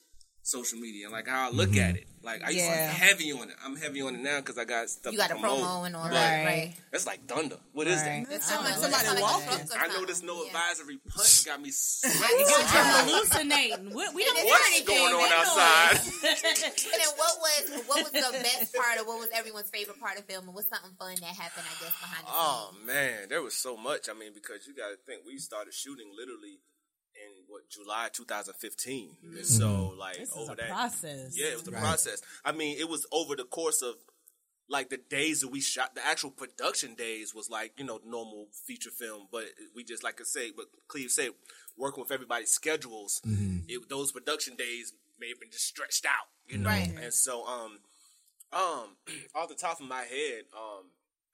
[0.48, 1.80] social media and like how I look mm-hmm.
[1.90, 2.06] at it.
[2.22, 2.88] Like I used to Yeah.
[2.90, 3.56] be heavy on it.
[3.64, 5.12] I'm heavy on it now because I got stuff.
[5.12, 5.60] You got to a promote.
[5.60, 6.74] promo and all But that, right?
[6.92, 7.56] It's like thunder.
[7.72, 8.26] What is Right.
[8.26, 8.34] that?
[8.34, 9.48] It's Somebody- something- somebody it's like a walking.
[9.78, 10.06] I know something.
[10.06, 10.48] this no Yeah.
[10.50, 12.38] advisory punch got me sweating.
[12.40, 13.04] You're so hard.
[13.08, 13.84] hallucinating.
[13.94, 14.98] We, we don't It is hear What's anything.
[14.98, 15.96] going on outside?
[16.88, 20.18] And then what was what was the best part or what was everyone's favorite part
[20.18, 20.52] of filming?
[20.54, 22.50] What's something fun that happened, I guess, behind the scenes.
[22.50, 22.86] Oh scenes?
[22.86, 24.08] man, there was so much.
[24.10, 26.58] I mean, because you got to think we started shooting literally
[27.24, 31.36] in what July 2015, and so like This is over a that process.
[31.36, 32.22] Yeah, it was the process.
[32.44, 33.94] I mean, it was over the course of
[34.70, 35.94] like the days that we shot.
[35.94, 39.44] The actual production days was like you know normal feature film, but
[39.74, 41.30] we just like I say, but Cleve said,
[41.76, 43.20] working with everybody's schedules,
[43.68, 46.68] it, those production days may have been just stretched out, you know.
[46.68, 46.92] Right.
[47.02, 47.78] And so, um,
[48.52, 48.96] um,
[49.34, 50.84] off the top of my head, um,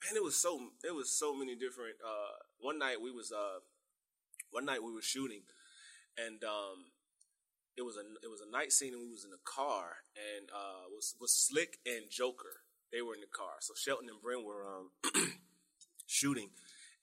[0.05, 1.97] man, it was so it was so many different.
[2.05, 3.59] Uh, one night we was uh,
[4.51, 5.43] one night we were shooting,
[6.19, 6.95] and um,
[7.77, 10.49] it was a it was a night scene and we was in a car and
[10.51, 12.63] uh was was Slick and Joker.
[12.93, 13.59] They were in the car.
[13.61, 14.91] So Shelton and Bryn were um
[16.07, 16.51] shooting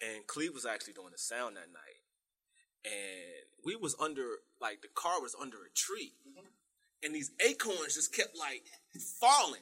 [0.02, 2.02] and Cleve was actually doing the sound that night.
[2.86, 6.14] And we was under like the car was under a tree.
[7.04, 8.64] And these acorns just kept like
[9.20, 9.62] falling.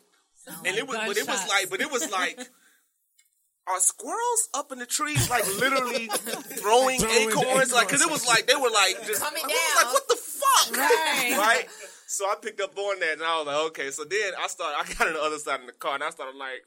[0.65, 2.39] and it was but it was like but it was like
[3.69, 6.07] are squirrels up in the trees like literally
[6.61, 7.71] throwing, Throwing acorns?
[7.73, 9.85] Like, cause it was like they were like just Coming I was down.
[9.85, 10.77] like, what the fuck?
[10.77, 11.35] Right.
[11.37, 11.65] right?
[12.07, 13.91] So I picked up on that and I was like, okay.
[13.91, 16.09] So then I started I got on the other side of the car and I
[16.09, 16.65] started like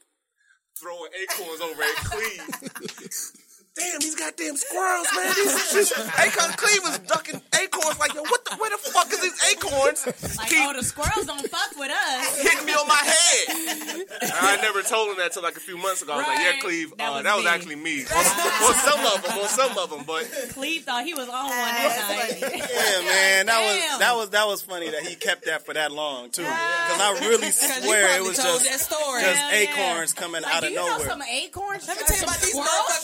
[0.79, 3.42] throwing acorns over at Cleve.
[3.75, 5.33] Damn, these goddamn squirrels, man.
[5.33, 9.19] These just acorn Cleve was ducking acorns like, yo, what the where the fuck is
[9.19, 10.05] these acorns?
[10.37, 12.37] Like, Keep oh, the squirrels don't fuck with us.
[12.37, 14.05] hitting me on my head.
[14.21, 16.13] And I never told him that till like a few months ago.
[16.13, 16.61] I was like, yeah, Right.
[16.61, 18.05] Cleve, That uh, was that was actually me.
[18.13, 21.33] On, on some of them, on some of them, but Cleve thought he was on
[21.49, 22.37] one that night.
[22.41, 23.65] Yeah, man, that Damn.
[23.65, 26.43] was that was that was funny that he kept that for that long too.
[26.43, 29.21] Because I really Because you swear it was just that story.
[29.23, 29.69] just Hell yeah.
[29.73, 31.07] acorns coming Like, out do of you know nowhere.
[31.09, 31.87] some acorns?
[31.87, 33.01] Let me tell you about these Squirrels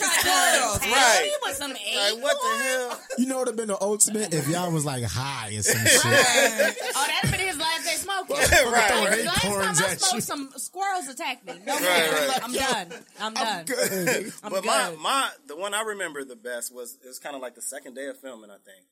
[0.60, 0.78] motherfucking tried to squirrels.
[0.80, 1.22] tell Right.
[1.24, 2.14] me with some acorns.
[2.14, 3.00] Like what the hell?
[3.18, 5.86] You know, it would have been the ultimate if y'all was like high or some
[5.86, 6.00] shit.
[6.04, 8.36] Oh, that'd been his last day smoking.
[8.36, 8.90] right.
[8.90, 10.20] Throwing Last time I smoked, you.
[10.20, 11.54] some squirrels attacked me.
[11.66, 12.40] No, right.
[12.42, 12.92] I'm done.
[13.20, 13.64] I'm done.
[13.64, 14.32] Good.
[14.42, 14.66] I'm but good.
[14.66, 17.62] my my the one I remember the best was it was kind of like the
[17.62, 18.86] second day of filming, I think,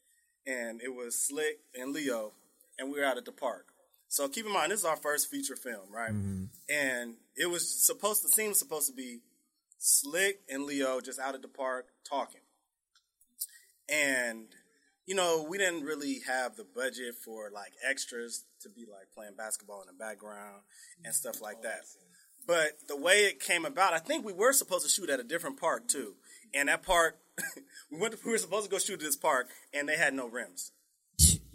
[0.46, 2.32] and it was Slick and Leo,
[2.78, 3.66] and we were out at the park.
[4.10, 6.10] So keep in mind, this is our first feature film, right?
[6.12, 6.44] Mm-hmm.
[6.70, 9.18] And it was supposed to seem supposed to be
[9.78, 12.40] Slick and Leo just out at the park talking,
[13.88, 14.46] and
[15.06, 19.34] you know we didn't really have the budget for like extras to be like playing
[19.36, 20.62] basketball in the background
[21.04, 21.82] and stuff like that.
[22.46, 25.24] But the way it came about, I think we were supposed to shoot at a
[25.24, 26.14] different park too.
[26.54, 27.18] And that park,
[27.90, 28.14] we went.
[28.14, 30.72] To, we were supposed to go shoot at this park, and they had no rims.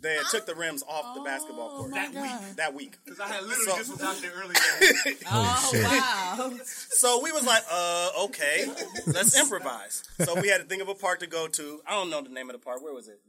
[0.04, 2.56] They had took the rims off the basketball oh court that week.
[2.58, 2.98] That week.
[3.06, 4.54] Because I had literally So- just was out there earlier.
[5.26, 6.52] Oh, wow.
[6.66, 8.66] So we was like, uh, okay,
[9.08, 10.04] let's improvise.
[10.22, 11.82] So we had to think of a park to go to.
[11.88, 12.84] I don't know the name of the park.
[12.84, 13.20] Where was it?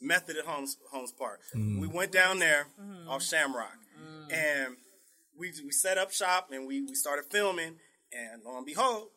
[0.00, 1.40] Methodist Homes Homes Park.
[1.54, 1.78] Mm.
[1.78, 3.08] We went down there mm.
[3.08, 4.32] off Shamrock, mm.
[4.32, 4.76] and
[5.38, 7.76] we we set up shop and we we started filming.
[8.12, 9.08] And lo and behold,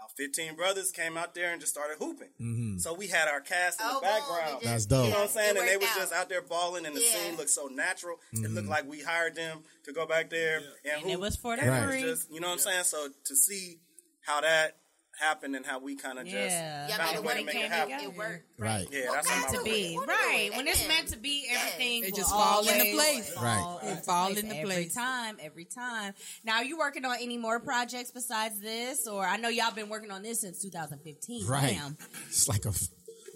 [0.00, 2.28] about fifteen brothers came out there and just started hooping.
[2.40, 2.78] Mm-hmm.
[2.78, 4.48] So we had our cast in Oh, the background.
[4.48, 5.04] it just- That's dope.
[5.04, 5.56] You know what I'm saying?
[5.58, 5.98] And they worked was out.
[5.98, 7.10] just out there balling, and the Yeah.
[7.10, 8.16] scene looked so natural.
[8.32, 8.68] It looked mm-hmm.
[8.68, 11.70] like we hired them to go back there and, And it was for the And
[11.74, 12.02] it was free.
[12.02, 12.84] just- you know what I'm saying?
[12.84, 13.80] So to see
[14.22, 14.76] how that
[15.20, 16.88] happened and how we kind of just Yeah.
[16.88, 17.94] Yeah, found I a mean, way it to make it happen.
[18.00, 18.44] It worked.
[18.58, 18.86] Right.
[18.90, 21.18] Yeah, Well, that's meant how to my be Wanna do right when it's meant to
[21.18, 23.32] be everything It just fall into place.
[23.40, 23.78] Right.
[23.82, 26.14] into It fall place into every time every time
[26.44, 29.88] now are you working on any more projects besides this or i know y'all been
[29.88, 31.70] working on this since 2015 Right.
[31.78, 31.96] Damn.
[32.28, 32.72] It's like a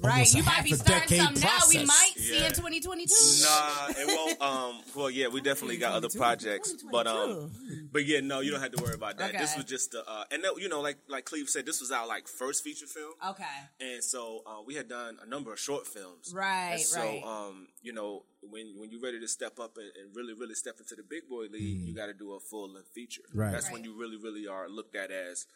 [0.04, 1.86] right you might be starting decade something now we process.
[1.88, 2.46] might see Yeah.
[2.46, 4.40] in 2022 Nah, it won't.
[4.40, 7.50] Um, well, yeah, we definitely got other projects, but um,
[7.92, 9.32] but yeah, no, you don't have to worry about that.
[9.32, 11.90] This was just the, uh, and that, you know, like like Cleve said, this was
[11.90, 13.44] our like first feature film, okay
[13.80, 17.22] and so uh, we had done a number of short films, Right, And so, right.
[17.24, 20.76] um, you know, when when you're ready to step up and, and really really step
[20.78, 23.22] into the big boy league, you got to do a full length feature.
[23.34, 23.52] Right.
[23.52, 25.46] That's when you really really are looked at as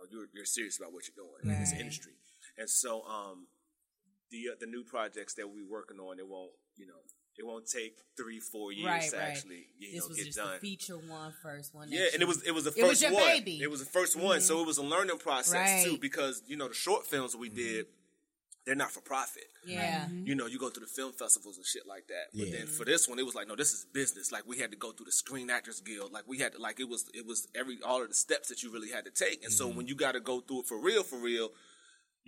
[0.00, 2.12] oh, you're you're serious about what you're doing in this industry,
[2.56, 3.46] and so um,
[4.30, 7.00] the uh, the new projects that we're working on, it won't, you know,
[7.36, 9.28] it won't take three, four years Right, to right.
[9.28, 10.52] actually you this know was get just done.
[10.54, 11.88] the feature one, first one.
[11.90, 13.22] Yeah, and it was it was the It was first your one.
[13.28, 13.60] baby.
[13.62, 14.62] It was the 1st one, so mm-hmm.
[14.64, 15.84] it was a learning process Right.
[15.84, 15.98] too.
[15.98, 17.92] Because you know the short films we did, mm-hmm.
[18.66, 19.44] they're not for profit.
[19.64, 20.06] Yeah.
[20.06, 20.26] Mm-hmm.
[20.26, 22.26] You know, you go to the film festivals and shit like that.
[22.34, 22.58] But Yeah.
[22.58, 24.32] then for this one, it was like, no, this is business.
[24.32, 26.10] Like we had to go through the Screen Actors Guild.
[26.12, 28.62] Like we had to, like it was, it was every all of the steps that
[28.62, 29.44] you really had to take.
[29.44, 31.50] And so when you got to go through it for real, for real,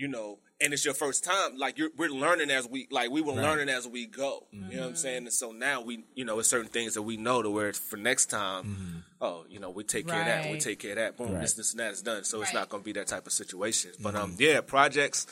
[0.01, 3.21] you know, and it's your first time, like you're, we're learning as we, like we
[3.21, 4.47] were learning as we go.
[4.51, 5.25] You know what I'm saying?
[5.25, 7.79] And so now we, you know, it's certain things that we know to where it's
[7.79, 9.05] for next time.
[9.21, 10.51] Oh, you know, we take care of that.
[10.51, 11.17] We take care of that.
[11.19, 11.43] Boom, Right.
[11.43, 12.25] this, this, and that is done.
[12.25, 13.91] So it's not going to be that type of situation.
[14.03, 15.27] But um, yeah, projects.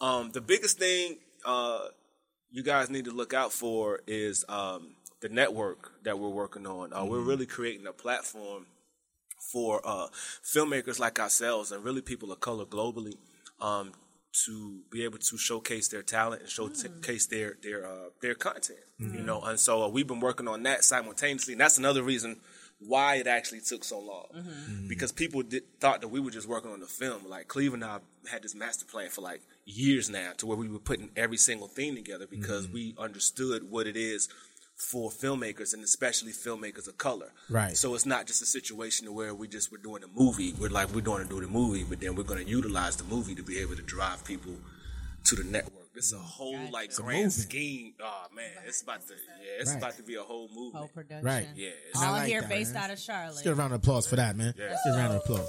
[0.00, 1.82] Um, the biggest thing uh,
[2.50, 6.92] you guys need to look out for is um, the network that we're working on.
[6.92, 8.66] Uh, We're really creating a platform
[9.52, 10.08] for uh,
[10.44, 13.14] filmmakers like ourselves and really people of color globally
[13.60, 13.92] um,
[14.44, 18.78] to be able to showcase their talent and showcase their their uh, their content.
[18.98, 22.36] You know, and so uh, we've been working on that simultaneously, and that's another reason
[22.78, 24.26] why it actually took so long.
[24.88, 27.28] Because people did, thought that we were just working on the film.
[27.28, 30.68] Like Cleveland and I had this master plan for like years now, to where we
[30.68, 34.28] were putting every single thing together because we understood what it is
[34.80, 37.32] for filmmakers and especially filmmakers of color.
[37.50, 37.76] Right.
[37.76, 40.54] So it's not just a situation where we just we're doing a movie.
[40.58, 43.04] We're like we're going to do the movie, but then we're going to utilize the
[43.04, 44.54] movie to be able to drive people
[45.24, 45.74] to the network.
[45.94, 46.20] It's a mm.
[46.22, 47.30] whole like grand movie.
[47.30, 47.94] scheme.
[48.02, 49.78] Oh man, it's about to yeah, it's Right.
[49.78, 50.76] about to be a whole movie.
[50.76, 51.26] Whole production.
[51.26, 51.48] Right.
[51.54, 52.84] Yeah, I All like here that, based man.
[52.84, 53.30] out of Charlotte.
[53.32, 54.54] Let's get a round of applause for that, man.
[54.56, 54.68] Yeah.
[54.70, 55.48] Let's get a round of applause.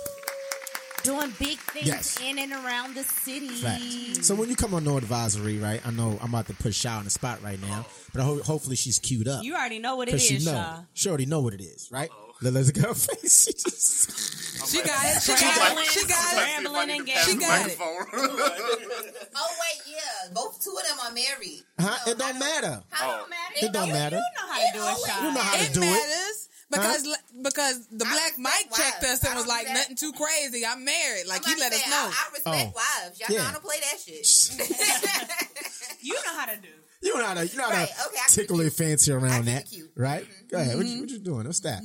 [1.04, 2.20] Doing big things Yes.
[2.24, 3.48] in and around the city.
[3.48, 4.24] Fact.
[4.24, 5.82] So when you come on No Advisory, right?
[5.86, 8.42] I know I'm about to put Shaw on the spot right now, but I ho-
[8.44, 9.44] hopefully she's queued up.
[9.44, 10.54] You already know what it is, Because she know.
[10.54, 10.80] Shaw.
[10.94, 12.10] She already know what it is, right?
[12.42, 13.46] Let- Let's go face.
[13.46, 15.22] She just- She got it.
[15.24, 15.88] She got it.
[15.88, 16.38] She got it.
[16.38, 17.78] Scrambling and She got it.
[17.80, 20.32] Oh wait, yeah.
[20.34, 21.64] Both two of them are married.
[21.80, 21.98] huh?
[22.06, 22.84] So It don't I matter.
[22.94, 23.30] I don't oh.
[23.30, 23.66] matter.
[23.66, 24.16] It don't matter.
[24.18, 25.24] You know how to do it, Shaw.
[25.28, 25.86] You know how to It do it.
[25.86, 26.41] matters
[26.72, 30.66] because because the I Black respect Mike checked us and was like nothing too crazy.
[30.66, 31.28] I'm married.
[31.28, 31.96] Like he I'm let us know.
[31.96, 32.82] I, I respect Oh.
[33.06, 33.20] wives.
[33.20, 33.38] Y'all Yeah.
[33.40, 34.26] know how to play that shit.
[36.04, 36.68] You know how to do.
[37.04, 39.66] You know how to, you know how Right, to okay, I tickle fancy around that,
[39.66, 39.92] keep it cute.
[39.96, 40.26] right?
[40.50, 40.78] Go ahead.
[40.78, 41.46] What, you, what you doing?
[41.46, 41.82] What's that?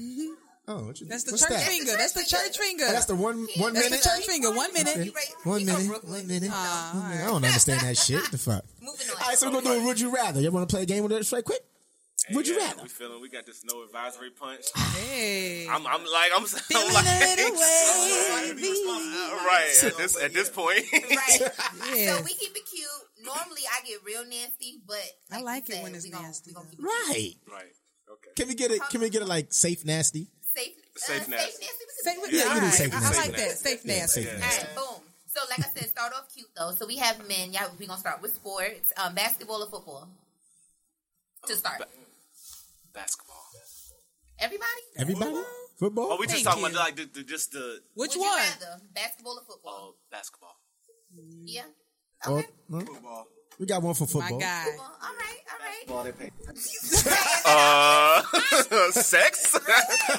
[0.69, 1.63] Oh, what you, That's the what's church that?
[1.63, 1.93] finger.
[1.97, 2.85] That's the church finger.
[2.89, 4.03] Oh, that's the one one That's the minute.
[4.03, 4.51] church finger.
[4.53, 4.97] One minute.
[4.97, 5.05] Okay.
[5.05, 5.13] You
[5.45, 6.05] One minute.
[6.05, 6.51] One minute.
[6.53, 7.23] Ah, One minute.
[7.23, 8.25] I don't understand that shit.
[8.33, 8.65] The fuck.
[8.81, 9.23] Moving on.
[9.23, 10.41] All right, so we're gonna do a Would You Rather.
[10.41, 11.61] You want to play a game with us right quick?
[12.33, 12.83] Would you Yeah, rather?
[12.83, 14.65] We feeling we got this no advisory punch.
[14.97, 15.69] Hey.
[15.69, 18.63] I'm, I'm like I'm, I'm Feeling like a little wavy.
[19.47, 20.85] right at this at this point.
[20.93, 21.41] right.
[21.95, 22.17] Yeah.
[22.17, 22.89] So we keep it cute.
[23.25, 24.97] Normally I get real nasty, but
[25.31, 26.71] I like like it said, when it's we gonna, nasty, gonna though.
[26.71, 27.35] keep it Right.
[27.53, 27.73] right.
[28.11, 28.31] Okay.
[28.37, 28.81] Can we get it?
[28.91, 30.29] Can we get it like safe nasty?
[30.55, 30.73] safe.
[30.97, 31.53] Safe uh, nasty.
[31.53, 31.85] Safe nasty.
[31.87, 33.03] we Safe can do Yeah, yeah, you do safe right.
[33.03, 33.29] I, I nasty.
[33.29, 33.51] like that.
[33.59, 34.23] Safe Yeah, nasty.
[34.23, 34.67] safe nasty.
[34.67, 35.03] right, boom.
[35.29, 36.71] So, like I said, start off cute though.
[36.73, 37.53] So we have men.
[37.53, 40.09] Yeah, we're gonna start with sports, um, basketball or football.
[41.47, 41.83] To start,
[42.97, 43.37] Basketball.
[44.39, 44.83] everybody.
[44.99, 45.37] Everybody?
[45.79, 46.09] Football?
[46.13, 46.71] Oh, we just Thank talking you.
[46.71, 48.39] about like the, the, just the Which Would you one?
[48.39, 49.79] rather, basketball or football?
[49.93, 50.57] oh, basketball.
[51.45, 51.63] Yeah.
[52.27, 52.49] Oh, Okay.
[52.71, 53.27] Football.
[53.59, 54.39] We got one for My football.
[54.39, 54.65] guy.
[54.65, 54.93] Football.
[55.03, 55.41] All right.
[55.53, 56.33] All right.
[57.49, 58.23] Uh,
[58.91, 59.57] sex.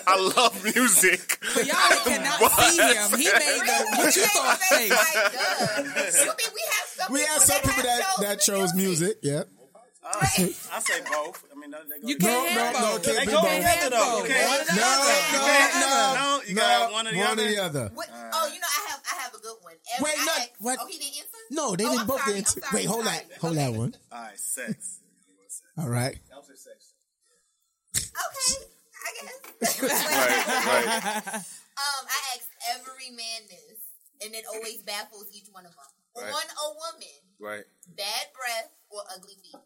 [0.08, 1.38] I love music.
[1.54, 1.76] But y'all
[2.06, 3.20] cannot see him.
[3.20, 4.90] He made the what you thought face.
[4.92, 6.24] Like, duh.
[6.24, 9.18] You mean we have some We have some people that, have that chose music.
[9.22, 9.44] Yeah.
[10.06, 10.26] I
[10.80, 11.44] say both.
[11.74, 12.98] I mean, they go You can't no, have no, both.
[12.98, 13.56] it can't They be go both.
[13.58, 13.98] together though.
[13.98, 14.42] One or Okay.
[14.42, 14.86] No, no,
[15.78, 17.44] no, No, you gotta one or the one other.
[17.44, 17.86] or the other.
[17.94, 18.10] What?
[18.12, 19.76] Oh, you know, I have I have a good one.
[19.96, 20.80] Every, Wait, not- asked- what?
[20.82, 21.38] Oh, he didn't answer.
[21.52, 22.60] No, they Oh, didn't both sorry, get I'm into.
[22.62, 23.18] sorry, Wait, hold sorry.
[23.18, 23.96] that, hold that one.
[24.12, 25.00] All right, sex.
[25.78, 26.18] All right.
[28.18, 28.58] Okay,
[29.06, 29.82] I guess.
[29.82, 29.88] Right,
[30.68, 31.36] right.
[31.78, 33.80] Um, I asked every man this,
[34.26, 35.86] and it always baffles each one of them.
[36.18, 36.34] Right.
[36.34, 37.66] On a woman, Right.
[37.96, 39.62] bad breath or ugly feet.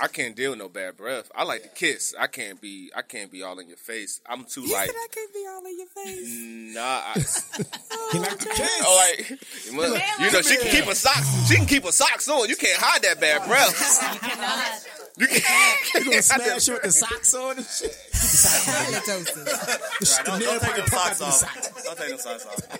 [0.00, 1.30] I can't deal with no bad breath.
[1.34, 2.14] I like to kiss.
[2.18, 2.90] I can't be.
[2.96, 4.20] I can't be all in your face.
[4.26, 4.86] I'm too You like.
[4.86, 6.74] said I can't be all in your face.
[6.74, 6.82] Nah.
[6.82, 7.12] I,
[8.12, 8.82] He like to oh, kiss.
[8.84, 9.30] oh, like,
[9.66, 11.48] you must- you know, she can keep her socks.
[11.48, 12.48] She can keep her socks on.
[12.48, 13.72] You can't hide that bad breath.
[14.22, 14.86] You cannot.
[15.18, 15.94] You can't.
[16.06, 17.90] You gonna smash you with the socks on and shit?
[18.12, 19.46] Halitosis.
[19.46, 21.84] Right, don't, don't take nail them socks pocket off.
[21.84, 22.78] Don't take them socks off.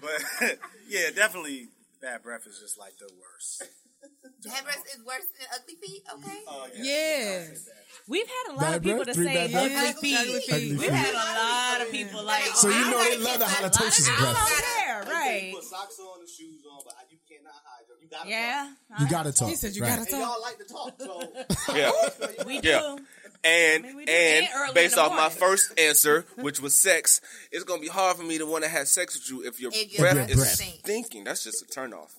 [0.00, 0.58] But
[0.88, 1.68] yeah, definitely,
[2.00, 3.64] bad breath is just like the worst.
[4.50, 6.02] Bad breath is worse than ugly feet.
[6.14, 6.38] Okay.
[6.48, 7.46] Oh, Yeah.
[8.06, 9.16] We've had a lot Bad of people breath?
[9.16, 9.96] to say bad breath?
[9.96, 10.42] ugly Ugly feet.
[10.44, 10.52] feet.
[10.54, 10.90] Ugly We've feet.
[10.90, 12.44] had a lot of people like.
[12.54, 14.36] So you I know they gotta love the kiss my- halitosis I breath.
[14.36, 15.54] don't care, right?
[15.62, 17.96] socks on and shoes on, but you cannot hide them.
[18.02, 19.48] You gotta Yeah, You gotta talk.
[19.48, 19.96] He said you right.
[19.98, 20.40] gotta talk.
[20.42, 22.44] like to talk, so Yeah.
[22.46, 22.68] we do.
[22.68, 22.96] Yeah.
[23.46, 27.20] And mean, and And based the off my first answer, which was sex,
[27.52, 29.70] it's gonna be hard for me to want to have sex with you if your
[29.74, 30.78] If your breath breath is stinks.
[30.80, 31.24] stinking.
[31.24, 32.14] That's just a turn off.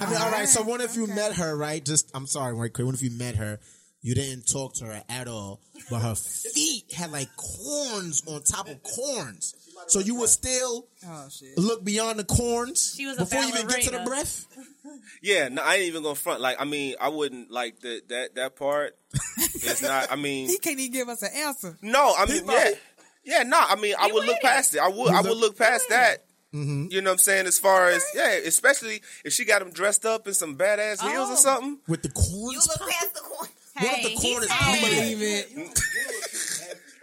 [0.00, 0.48] I mean, all right.
[0.48, 1.84] So what if you met her, right?
[1.84, 2.86] Just I'm sorry, right quick.
[2.86, 3.58] What if you met her?
[4.02, 8.66] You didn't talk to her at all, but her feet had like corns on top
[8.68, 9.54] of corns.
[9.88, 13.82] So you would still Oh look beyond the corns She was before you even get
[13.82, 14.04] to the ballerina.
[14.10, 14.46] breath.
[15.22, 16.40] Yeah, no, I ain't even gonna front.
[16.40, 18.08] Like, I mean, I wouldn't like that.
[18.08, 18.96] That that part
[19.54, 20.10] is not.
[20.10, 21.76] I mean, He can't even give us an answer.
[21.82, 22.70] no, I mean, yeah,
[23.24, 23.58] yeah, no.
[23.60, 24.80] I mean, I would look past it.
[24.80, 26.24] I would, I would look past that.
[26.54, 26.86] Mm-hmm.
[26.90, 27.46] You know what I'm saying?
[27.46, 31.28] As far as yeah, especially if she got him dressed up in some badass heels
[31.30, 31.34] Oh.
[31.34, 31.78] or something.
[31.86, 32.68] with the You corns.
[32.68, 33.50] look past the corner.
[33.74, 35.72] What if the Hey, corn he is said- bleeding?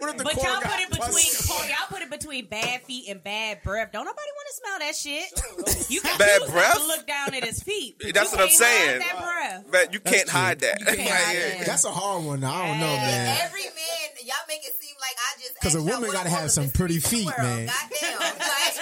[0.00, 1.68] What if the But corn y'all put it between pus?
[1.68, 3.90] y'all put it between bad feet and bad breath.
[3.92, 5.88] Don't nobody want to smell that shit.
[5.90, 6.76] You can Bad choose not breath?
[6.78, 7.96] to look down at his feet.
[8.12, 8.98] That's You what I'm can't hide saying.
[9.00, 9.64] That breath.
[9.70, 10.38] But you can't true.
[10.38, 10.84] hide that.
[10.84, 11.48] can't hide Yeah.
[11.58, 11.66] that.
[11.66, 12.44] That's a hard one.
[12.44, 13.38] I don't know, man.
[13.42, 16.70] Every man, y'all make it seem like I just 'Cause a woman gotta have some
[16.70, 17.38] pretty feet, world.
[17.38, 17.66] man.
[17.66, 18.34] Goddamn.
[18.38, 18.74] Like,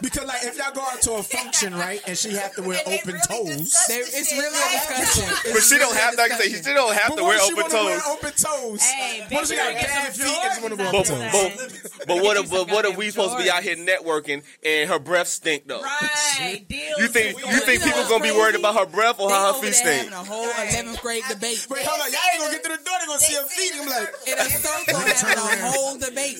[0.00, 2.78] Because like if y'all go out to a function, right, and she have to wear
[2.86, 3.56] open really toes.
[3.56, 5.52] discuss There, this it's really a like- discussion.
[5.52, 7.84] But she don't have like I say, she don't have But to wear open wanna
[7.84, 8.06] wear toes.
[8.08, 8.82] open toes?
[8.82, 11.30] Hey, what if she bitch, got you bad feet and she want to wear open
[11.32, 11.90] toes?
[11.98, 14.42] But, but what Get if but what if we supposed to be out here networking
[14.64, 15.80] and her breath stink though?
[15.82, 16.64] Right.
[16.98, 19.60] You think you think people what's gonna be worried about her breath or how her
[19.60, 20.08] feet stink?
[20.08, 21.66] having a whole 11th grade debate.
[21.70, 22.94] Wait, hold on, y'all ain't gonna get to the door.
[23.00, 23.72] They gonna see her feet.
[23.74, 26.38] I'm like, In a circle, having a whole debate.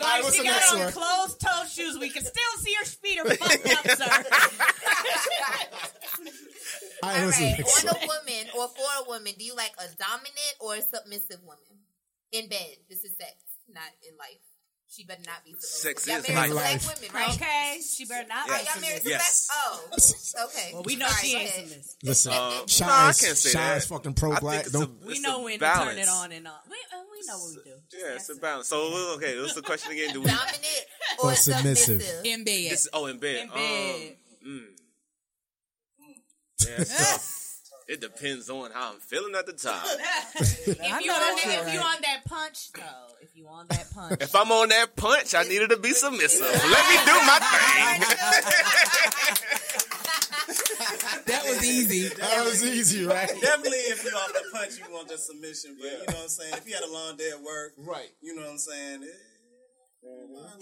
[0.00, 0.92] All right, what's she the got next on one?
[0.92, 1.98] closed toe shoes.
[1.98, 4.24] We can still see her feet are fucked up, sir.
[7.02, 9.54] All right, All what's right, next on a woman or for a woman, do you
[9.54, 11.84] like a dominant or a submissive woman
[12.32, 12.76] in bed?
[12.88, 13.34] This is sex,
[13.68, 14.40] not in life.
[14.96, 15.68] She better not be submissive.
[15.68, 16.82] Sex y'all is married life.
[16.84, 17.34] black women, right?
[17.36, 18.48] Okay, she better not.
[18.48, 19.46] Are be y'all married to Yes.
[19.46, 19.58] black?
[20.40, 20.70] Oh, okay.
[20.72, 21.68] Well, we know Sorry, she ain't ahead.
[21.68, 21.94] submissive.
[22.02, 23.76] Listen, Uh, Shy no, I can't say Shy that.
[23.76, 24.60] is fucking pro black.
[24.64, 26.60] it's Don't a- We know a when to turn it on and off.
[26.70, 27.76] We, uh, we know what we do.
[27.92, 28.68] Yeah, it's a balance.
[28.68, 30.14] So okay, what's the question again?
[30.14, 30.28] Do we?
[30.28, 30.64] Dominant
[31.22, 32.00] or, Or submissive.
[32.00, 32.24] submissive?
[32.24, 32.70] In bed.
[32.70, 33.42] This, oh, in bed.
[33.42, 34.16] In bed.
[34.46, 34.64] Um, mm.
[36.60, 37.42] Yeah, it's tough.
[37.88, 39.86] It depends on how I'm feeling at the time.
[40.38, 40.74] If you
[41.06, 41.74] know on that's that, if right.
[41.74, 42.82] you on that punch, though,
[43.22, 46.40] if you on that punch, If I'm on that punch, I needed to be submissive.
[46.46, 48.02] Let me do my thing.
[51.26, 52.08] That was easy.
[52.08, 53.28] That was easy, right?
[53.40, 55.76] Definitely, if you off the punch, you want the submission.
[55.80, 56.54] But you know what I'm saying.
[56.54, 58.10] If you had a long day at work, Right.
[58.20, 59.02] You know what I'm saying.
[59.02, 59.06] Eh,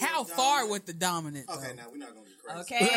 [0.00, 1.46] How far with the dominant?
[1.46, 1.54] Though?
[1.54, 2.60] Okay, now we're not gonna be crazy.
[2.60, 2.82] okay.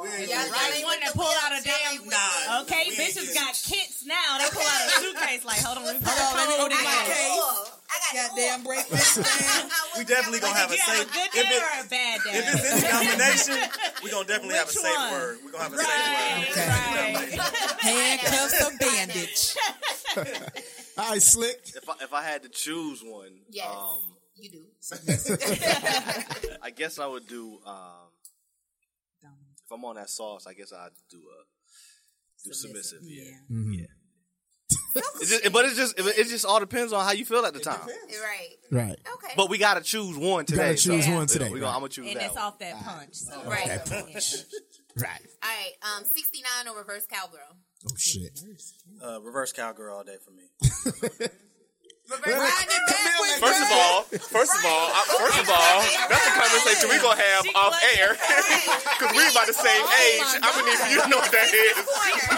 [0.00, 1.92] We ain't Y'all Right, ain't one with that the pull out a damn.
[1.92, 4.38] ain't with the- Okay, We bitches getting- got kits now.
[4.40, 6.54] They pull out a suitcase like, hold on, let me put Hold on, let me
[6.54, 7.14] a code open in my there.
[7.14, 7.36] case.
[7.36, 8.74] Oh, I got Goddamn more.
[8.74, 9.70] break this down.
[9.98, 11.08] We definitely gonna have a Did have safe.
[11.08, 12.32] a good if day it- or a bad day?
[12.32, 13.58] If it's this combination,
[14.02, 15.12] we're gonna definitely have a safe one?
[15.12, 15.38] word.
[15.44, 17.38] We're gonna have a Right, safe word.
[17.38, 17.78] right.
[17.84, 19.42] Handcuffs or bandage.
[20.98, 21.60] All right, slick.
[21.76, 23.68] If I, if I had to choose one, Yes.
[23.70, 24.02] um,
[24.38, 24.64] You do.
[26.62, 27.58] I guess I would do.
[27.66, 28.08] Um,
[29.22, 33.00] if I'm on that sauce, I guess I'd do a do submissive.
[33.02, 33.86] Yeah, yeah.
[35.20, 37.60] It's just, but it's just it just all depends on how you feel at the
[37.60, 37.80] time.
[37.86, 38.48] Right.
[38.70, 38.98] Right.
[39.14, 39.34] Okay.
[39.36, 40.62] But we gotta choose one today.
[40.72, 41.74] gotta choose so, one today, we gonna, right.
[41.74, 42.26] I'm gonna choose And that.
[42.26, 42.44] it's one.
[42.44, 43.14] off that punch.
[43.14, 43.42] So.
[43.44, 43.66] right.
[43.66, 44.34] That punch.
[44.96, 45.20] Right.
[45.42, 45.72] All right.
[45.98, 47.56] Um, 69 or reverse cowgirl.
[47.86, 48.40] Oh shit.
[49.04, 51.28] Uh, reverse cowgirl all day for me.
[52.08, 54.02] First of all,
[54.32, 55.78] first of all, I, first of all,
[56.08, 60.30] that's a conversation we're gonna have off air because we're about the same age.
[60.40, 61.76] I mean, if you know what that is,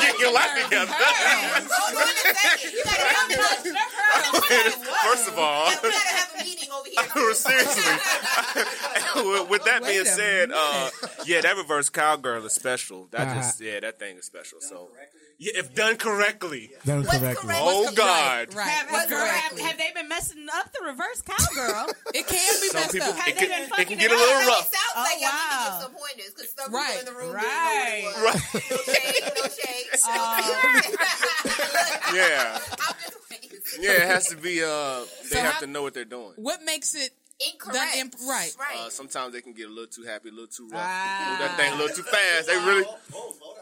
[0.02, 0.90] get your life together.
[0.90, 2.72] Hold on a second.
[2.74, 3.30] You gotta have
[4.34, 7.34] a, First of all, you gotta have a meeting over here.
[7.34, 7.94] seriously.
[9.24, 10.90] with, with that being said, uh,
[11.26, 13.06] yeah, that reverse cowgirl is special.
[13.12, 13.34] That Uh-huh.
[13.36, 14.60] just yeah, that thing is special.
[14.60, 14.88] So
[15.40, 16.70] yeah, if done correctly.
[16.84, 17.34] Done correctly.
[17.34, 17.60] correct?
[17.64, 18.54] Oh What's God.
[18.54, 18.68] Right.
[18.68, 19.62] Have, have, Correctly.
[19.62, 21.88] have they been messing up the reverse cowgirl?
[22.14, 23.16] It can be Some messed people up.
[23.16, 24.68] Have it they can, been it can get a little rough.
[24.68, 25.64] It sounds Oh, like y'all need to wow.
[25.70, 28.02] give some pointers because some Right, people in the room right.
[28.04, 28.70] didn't know what it was.
[28.70, 29.86] No shade, no shade.
[32.12, 33.58] Yeah, I'm just waiting.
[33.80, 34.62] yeah, it has to be.
[34.62, 36.32] Uh, they So have how- to know what they're doing.
[36.36, 37.10] What makes it
[37.40, 37.74] Incorrect.
[37.74, 38.54] done imp- right?
[38.58, 38.78] Right.
[38.86, 40.82] Uh, sometimes they can get a little too happy, a little too rough.
[40.84, 41.28] Ah.
[41.30, 42.46] Move that thing a little too fast.
[42.46, 42.84] They really,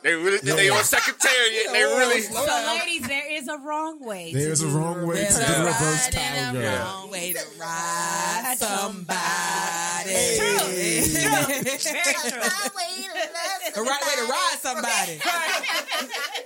[0.02, 1.72] they really, they on secretariat.
[1.72, 2.22] They really.
[2.22, 4.32] Slow So, ladies, there is a wrong way.
[4.32, 7.44] There's a wrong way to There's do a reverse right and a wrong way to
[7.58, 10.10] ride somebody.
[10.10, 11.28] Very true.
[11.28, 15.20] My way to love The right way to ride somebody.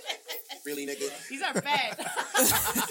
[0.64, 1.10] Really, nigga.
[1.28, 2.04] These are facts.
[2.42, 2.46] So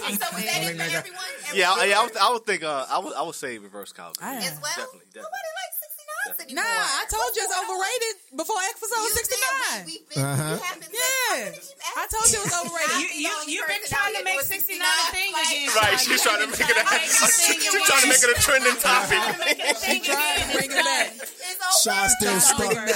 [0.08, 1.20] is that it for everyone?
[1.54, 2.62] Yeah, I, yeah, I would, I would think.
[2.62, 4.22] Uh, I would, I would say reverse cowgirl.
[4.22, 4.72] As well?
[4.76, 5.20] Definitely, definitely.
[5.20, 5.78] Nobody likes
[6.22, 6.62] 69s Nah.
[6.62, 9.86] I told you it's overrated before episode You said 69.
[9.86, 10.58] we- we've Uh-huh.
[10.92, 11.50] Yeah.
[11.96, 12.96] I told you it was overrated.
[13.00, 15.68] You, you, you've been trying to make 69 a thing again.
[15.76, 16.76] Right, she's You've trying to make it.
[16.76, 19.22] A, trying to make she's it a thing trying to make it a trending topic.
[19.40, 21.10] make it Trying to bring it back.
[21.16, 21.80] It's over.
[21.82, 22.60] Shy still stuck.
[22.76, 22.88] over.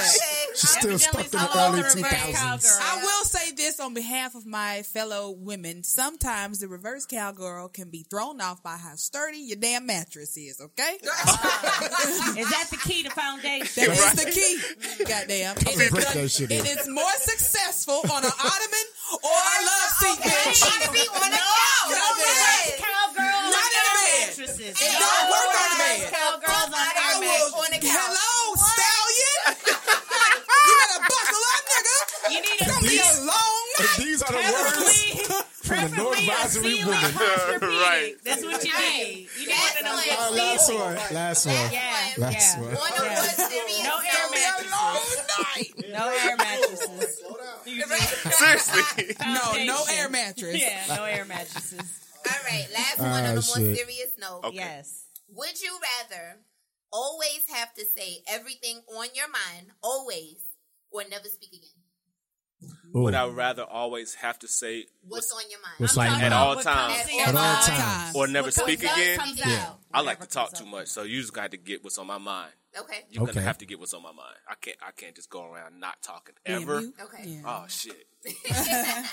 [0.53, 2.79] Still stuck in the early over the reverse 2000s.
[2.81, 5.83] I will say this on behalf of my fellow women.
[5.83, 10.59] Sometimes the reverse cowgirl can be thrown off by how sturdy your damn mattress is,
[10.61, 10.97] okay?
[11.01, 13.89] Is that the key to foundation?
[13.89, 14.53] That is the key.
[15.03, 15.57] Goddamn.
[15.57, 18.87] It is, done- that shit it more successful on an ottoman
[19.25, 20.61] or a love seat, bitch.
[20.61, 21.89] Gotta be on a No, couch.
[21.89, 22.21] no Yes.
[22.21, 24.27] reverse cowgirl Not on in the bed.
[24.27, 24.73] mattresses.
[24.77, 26.13] It don't work on the Reverse bed.
[26.13, 27.25] Cowgirls on I air will.
[27.25, 27.53] mattresses.
[27.57, 27.97] on the couch.
[27.97, 29.39] Hello, stallion.
[30.67, 31.97] you better buckle up, nigga.
[32.27, 33.95] You need It's gonna be a long night.
[33.97, 34.66] these are the words
[35.77, 37.77] preferably, from the North preferably a Advisory ceiling Woman.
[37.77, 38.13] Right.
[38.23, 39.27] That's what you need.
[39.39, 41.15] You need one of them Last good All right, last one.
[41.15, 41.55] Last one.
[41.71, 42.63] Yeah, Last yeah.
[42.63, 42.75] one.
[42.75, 43.23] On a Yeah.
[45.97, 47.21] No air mattresses.
[47.23, 47.27] No
[47.67, 48.35] air mattresses.
[48.37, 49.15] Seriously.
[49.25, 50.59] No, no air mattress.
[50.59, 51.79] Yeah, no air mattresses.
[52.27, 53.77] All right, last one on Ah, a more shit.
[53.77, 54.41] serious note.
[54.45, 54.55] Okay.
[54.57, 55.05] Yes.
[55.29, 56.37] Would you rather
[56.91, 60.37] always have to say everything on your mind, always,
[60.91, 61.76] or never speak again?
[62.93, 65.73] Would I rather always have to say What's on your mind?
[65.77, 67.09] What's I'm like talking At all times.
[67.25, 68.15] At all times.
[68.15, 69.19] or never What speak again?
[69.35, 69.69] Yeah.
[69.93, 72.17] I like to talk too much, so you just got to get what's on my
[72.17, 72.51] mind.
[72.79, 73.05] Okay.
[73.09, 73.33] You're Okay.
[73.33, 74.35] gonna have to get what's on my mind.
[74.47, 74.77] I can't.
[74.85, 76.81] I can't just go around not talking ever.
[76.81, 76.93] you.
[77.01, 77.23] Okay.
[77.25, 77.41] Yeah.
[77.45, 78.05] Oh shit.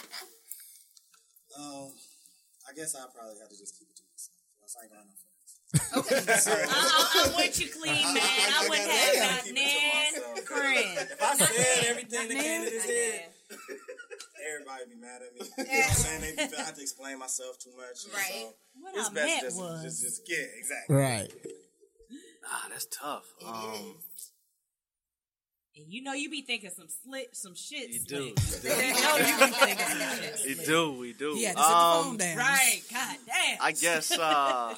[1.56, 1.92] Um,
[2.68, 4.42] I guess I probably have to just keep it to myself.
[4.58, 5.06] Or else I ain't gonna
[5.94, 6.46] no friends.
[6.48, 8.22] I- I'm with you, clean man.
[8.22, 10.38] I wouldn't have gotta got keep it to nan myself.
[10.46, 11.08] friend.
[11.12, 13.26] If I said everything that came to this head,
[14.50, 15.40] everybody be mad at me.
[15.58, 16.20] You know what I'm saying?
[16.36, 18.12] They feel I have to explain myself too much.
[18.12, 18.32] Right.
[18.32, 20.96] So What it's I best meant just, was- just, just, yeah, exactly.
[20.96, 21.30] Right.
[22.46, 23.24] Ah, that's tough.
[23.46, 23.96] Um,
[25.76, 27.88] And you know you be thinking some slick, some shit.
[27.90, 28.08] you slick.
[28.08, 28.24] do.
[28.68, 30.58] You know you be thinking some shit.
[30.58, 30.92] We do.
[30.92, 31.34] We do.
[31.36, 32.36] Yeah, had to sit the Um, phone down.
[32.38, 32.80] Right.
[32.92, 33.58] God damn.
[33.60, 34.10] I guess.
[34.12, 34.74] uh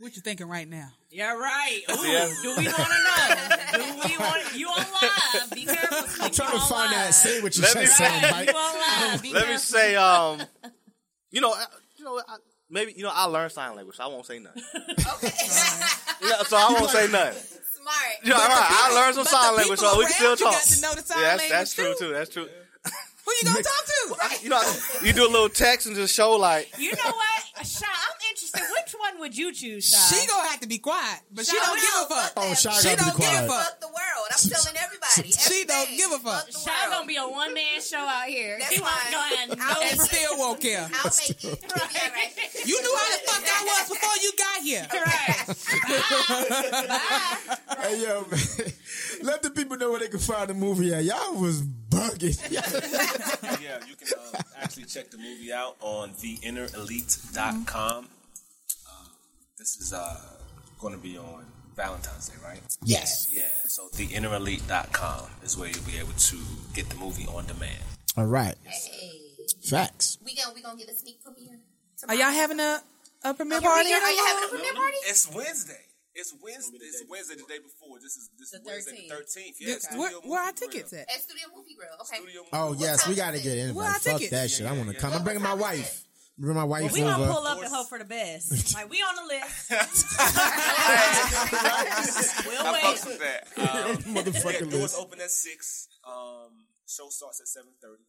[0.00, 0.88] What you thinking right now?
[1.10, 1.80] You're right.
[1.90, 2.26] Ooh, Yeah.
[2.42, 3.84] Do we want to know?
[3.84, 5.50] Do we want you on live?
[5.52, 6.08] Be careful.
[6.08, 6.22] Slick.
[6.22, 7.10] I'm trying to on find that.
[7.14, 8.32] Say what you Let said, me- sound Right.
[8.32, 8.48] bite.
[8.48, 9.22] You on live?
[9.22, 10.40] Be Let me say, um,
[11.30, 11.66] you know, I,
[11.98, 12.36] you know, I,
[12.70, 13.96] maybe you know, I learned sign language.
[13.96, 14.62] So I won't say nothing.
[14.78, 15.32] Okay.
[16.22, 17.42] Yeah, so I won't say nothing.
[17.42, 17.96] Smart.
[18.24, 18.68] Yeah, all right.
[18.70, 20.54] I learned some sign language, so we can still around you talk.
[20.54, 22.12] got to know the sign yeah, that's, that's true too.
[22.12, 22.48] That's true.
[23.30, 23.94] Who you gonna talk to?
[24.42, 24.62] You know,
[25.04, 27.86] you do a little text and just show like, You know what, Sha?
[27.86, 28.60] I'm interested.
[28.60, 29.98] Which one would you choose, Sha?
[29.98, 32.08] She gonna have to be quiet, but she don't give a out.
[32.08, 32.32] fuck.
[32.38, 33.64] Oh, Shy She got to be don't give a fuck.
[33.64, 34.26] Fuck the world.
[34.32, 35.30] I'm telling everybody.
[35.50, 36.46] She don't give a fuck.
[36.46, 36.92] the Sha world.
[36.92, 38.56] gonna be a one man show out here.
[38.58, 40.88] That's He won't go ahead and I still won't care.
[40.88, 41.44] I'll make it.
[41.44, 42.32] It'll be all right.
[42.64, 44.86] You knew how the fuck I was before you got here.
[44.90, 45.46] Right.
[47.80, 48.40] Hey, yo, man.
[49.22, 51.04] Let the people know where they can find the movie at.
[51.04, 52.36] Y'all was bugging.
[53.62, 58.04] yeah, you can uh, actually check the movie out on theinnerelite.com.
[58.06, 59.08] Uh,
[59.58, 60.16] this is uh,
[60.80, 61.44] going to be on
[61.76, 62.60] Valentine's Day, right?
[62.84, 63.28] yes.
[63.30, 66.38] Yeah, so theinnerelite.com is where you'll be able to
[66.74, 67.82] get the movie on demand.
[68.16, 68.56] All right.
[68.64, 69.20] Hey.
[69.68, 70.18] Facts.
[70.24, 71.58] We gonna we gonna get a sneak premiere.
[72.08, 72.80] Are y'all having a,
[73.24, 73.92] a premiere Are party?
[73.92, 74.48] Are, you in having a Atlanta?
[74.48, 74.96] premiere party?
[75.04, 75.80] It's Wednesday.
[76.14, 76.78] It's Wednesday.
[76.82, 77.98] It's Wednesday the day before.
[78.02, 79.18] This is this The Wednesday the 13th.
[79.18, 79.56] thirteenth.
[79.58, 79.78] Good.
[79.92, 80.70] Yeah, Where, where our Movie Grill.
[80.70, 81.00] tickets at?
[81.10, 81.90] At Studio Movie Grill.
[82.02, 82.16] Okay.
[82.18, 82.80] Studio Movie Oh, Grill.
[82.80, 83.06] yes.
[83.08, 83.74] We got to get in.
[83.74, 83.94] Where invite.
[83.94, 84.30] our Fuck tickets?
[84.32, 84.66] that shit.
[84.66, 85.12] I want to come.
[85.12, 86.04] I'm bringing my What time is wife.
[86.38, 88.72] Bring my wife We gonna pull up and hope for the best.
[88.74, 89.70] Like we on the list.
[92.46, 92.82] we'll I wait.
[92.82, 93.46] fucks with that.
[93.60, 95.88] Um, Motherfucking yeah, doors open at six.
[96.08, 98.04] Um, show starts at seven thirty.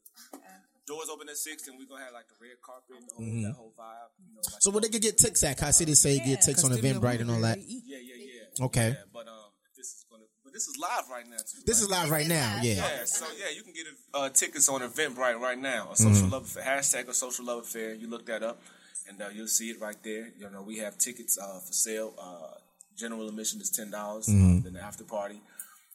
[0.91, 3.55] Doors open at six, and we're gonna have like the red carpet, the whole that
[3.55, 4.11] whole vibe.
[4.27, 4.59] You know, like, Mm-hmm.
[4.59, 5.55] So where they could get ticks at?
[5.57, 7.57] 'Cause I see they say get ticks on Eventbrite and all that.
[7.63, 8.15] yeah, yeah,
[8.59, 8.65] yeah.
[8.67, 8.89] Okay.
[8.89, 11.61] Yeah, but um, this is gonna, but this is live right now too.
[11.65, 11.83] This right?
[11.85, 12.59] is live right now.
[12.61, 12.75] Yeah.
[12.75, 15.83] Yeah, so yeah, you can get uh, tickets on Eventbrite right now.
[15.91, 16.13] A Mm-hmm.
[16.13, 17.93] social love affair hashtag a social love affair.
[17.93, 18.59] You look that up,
[19.07, 20.25] and uh, you'll see it right there.
[20.37, 22.13] You know, we have tickets uh, for sale.
[22.19, 22.55] Uh,
[22.97, 24.27] general admission is ten dollars.
[24.27, 24.61] Mm-hmm.
[24.65, 25.39] then the after party,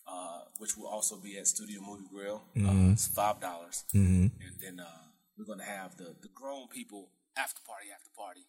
[0.07, 2.89] uh, which will also be at Studio Movie Grill, Mm-hmm.
[2.91, 3.85] uh, it's five dollars.
[4.41, 4.87] And then uh,
[5.37, 8.41] we're gonna have the the grown people after party after party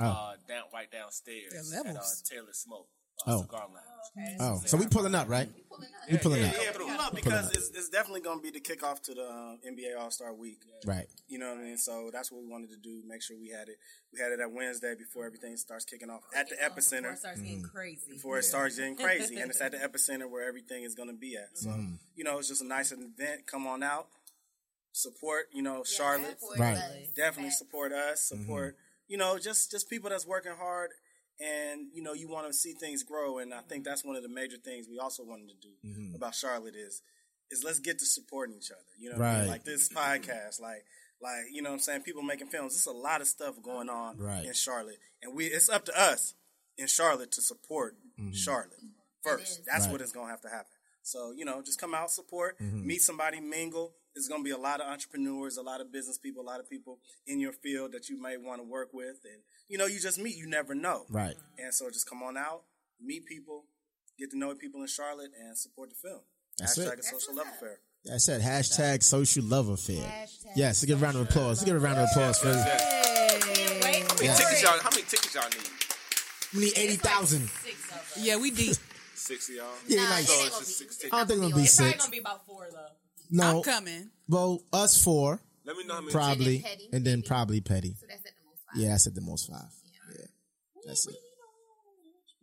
[0.00, 1.52] uh, down right downstairs
[1.86, 2.22] at uh.
[2.28, 2.88] Taylor Smoke
[3.26, 3.42] uh, Oh.
[3.42, 4.36] Cigar Lounge.
[4.38, 5.48] Oh, so we pulling up, right?
[6.08, 6.54] We pulling up.
[6.62, 9.58] Yeah, pull up because it's, it's definitely going to be the kickoff to the um,
[9.66, 10.58] NBA All Star Week.
[10.86, 11.06] Right.
[11.26, 11.78] You know what I mean?
[11.78, 13.02] So that's what we wanted to do.
[13.08, 13.76] Make sure we had it.
[14.12, 17.12] We had it at Wednesday before everything starts kicking off at the Before epicenter.
[17.14, 18.12] it starts getting crazy.
[18.12, 21.16] Before it starts getting crazy, and it's at the epicenter where everything is going to
[21.16, 21.48] be at.
[21.58, 21.74] So
[22.14, 23.48] you know, it's just a nice event.
[23.50, 24.06] Come on out,
[24.92, 25.46] support.
[25.52, 26.38] You know, Charlotte.
[26.40, 27.06] Support Right.
[27.16, 28.22] Definitely support us.
[28.28, 28.76] Support.
[29.08, 30.90] You know, just just people that's working hard,
[31.40, 33.38] and you know, you want to see things grow.
[33.38, 36.34] And I think that's one of the major things we also wanted to do about
[36.34, 37.02] Charlotte is
[37.50, 38.80] is let's get to supporting each other.
[38.98, 39.48] You know, what I mean?
[39.48, 40.84] Like this podcast, like
[41.20, 42.72] like you know, what I'm saying people making films.
[42.74, 44.44] There's a lot of stuff going on Right.
[44.44, 46.34] in Charlotte, and we it's up to us
[46.78, 47.96] in Charlotte to support
[48.32, 48.80] Charlotte
[49.22, 49.62] first.
[49.66, 49.92] That's Right.
[49.92, 50.70] what is gonna have to happen.
[51.02, 52.86] So you know, just come out, support, Mm-hmm.
[52.86, 53.94] meet somebody, mingle.
[54.14, 56.60] There's going to be a lot of entrepreneurs, a lot of business people, a lot
[56.60, 59.86] of people in your field that you may want to work with, and you know,
[59.86, 60.36] you just meet.
[60.36, 61.34] You never know, Right.
[61.58, 62.62] And so just come on out,
[63.00, 63.64] meet people,
[64.18, 66.20] get to know people in Charlotte, and support the film.
[66.58, 66.98] That's Hashtag it.
[67.00, 67.80] a social love affair.
[68.12, 69.96] I said hashtag social love affair.
[70.54, 71.58] Yes, let's give a round of applause.
[71.58, 74.06] Let's give a round of applause for How Yeah.
[74.20, 74.78] many tickets y'all?
[74.78, 75.68] How many tickets y'all need?
[76.54, 77.50] We need eighty thousand.
[78.16, 78.76] Yeah, we deep.
[79.14, 79.66] Six of y'all.
[79.88, 81.14] Yeah, Nah, like it So it's gonna just be- six tickets.
[81.14, 82.86] I don't think it's gonna be It's probably gonna be about four though.
[83.30, 84.10] No, I'm coming.
[84.28, 86.12] well, us four Let me know how many.
[86.12, 86.88] probably, Petty.
[86.92, 87.94] and then probably petty.
[88.00, 88.82] So that's at the most five.
[88.82, 89.60] Yeah, I said the most five.
[90.18, 90.26] Yeah,
[90.86, 91.14] that's it.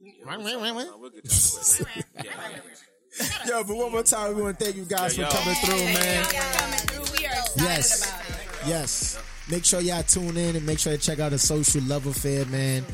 [0.04, 2.06] We'll get y'all quick.
[2.24, 3.48] Yeah.
[3.48, 5.42] Yo, but one more time, we want to thank you guys Yeah, for yo.
[5.42, 6.26] coming through, man.
[6.26, 8.06] Coming through, we are excited Yes.
[8.10, 8.68] about it.
[8.68, 9.20] Yes.
[9.50, 12.46] Make sure y'all tune in and make sure to check out the social love affair,
[12.46, 12.86] man.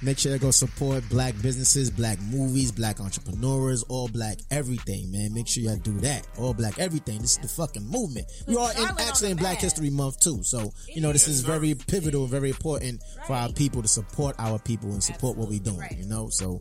[0.00, 5.34] Make sure to go support black businesses, black movies, black entrepreneurs, all black everything, man.
[5.34, 6.24] Make sure y'all do that.
[6.38, 7.20] All black everything.
[7.20, 8.26] This is the fucking movement.
[8.46, 9.58] We are in, actually in Black.
[9.58, 10.44] History Month too.
[10.44, 14.36] So, you know, this is very pivotal and very important for our people to support
[14.38, 16.28] our people and support what we're doing, you know?
[16.28, 16.60] So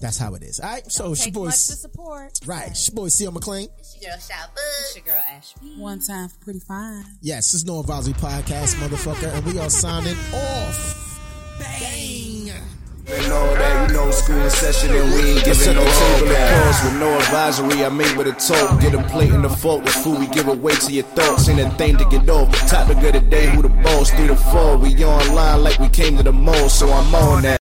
[0.00, 0.60] that's how it is.
[0.60, 0.92] All right.
[0.92, 2.32] So, it's your Take boy, much to support.
[2.46, 2.68] right.
[2.68, 3.68] It's your boy, CL McLean.
[3.78, 5.74] It's your girl Shop It's your girl Ashby.
[5.76, 7.04] One time for pretty fine.
[7.20, 11.15] Yes, this is No Advisory Podcast, motherfucker, and we are signing off.
[11.58, 12.50] Bang!
[13.08, 16.62] And all that, you know, school in session and we ain't giving no table of
[16.62, 17.84] course with no advisory.
[17.84, 18.80] I made with a talk.
[18.80, 19.84] Get a plate in the fork.
[19.84, 21.48] The food we give away to your thoughts.
[21.48, 22.50] Ain't a thing to get off.
[22.68, 24.10] Topic of the day, who the boss?
[24.10, 24.76] Three to four.
[24.76, 27.65] We online like we came to the mall, so I'm on that.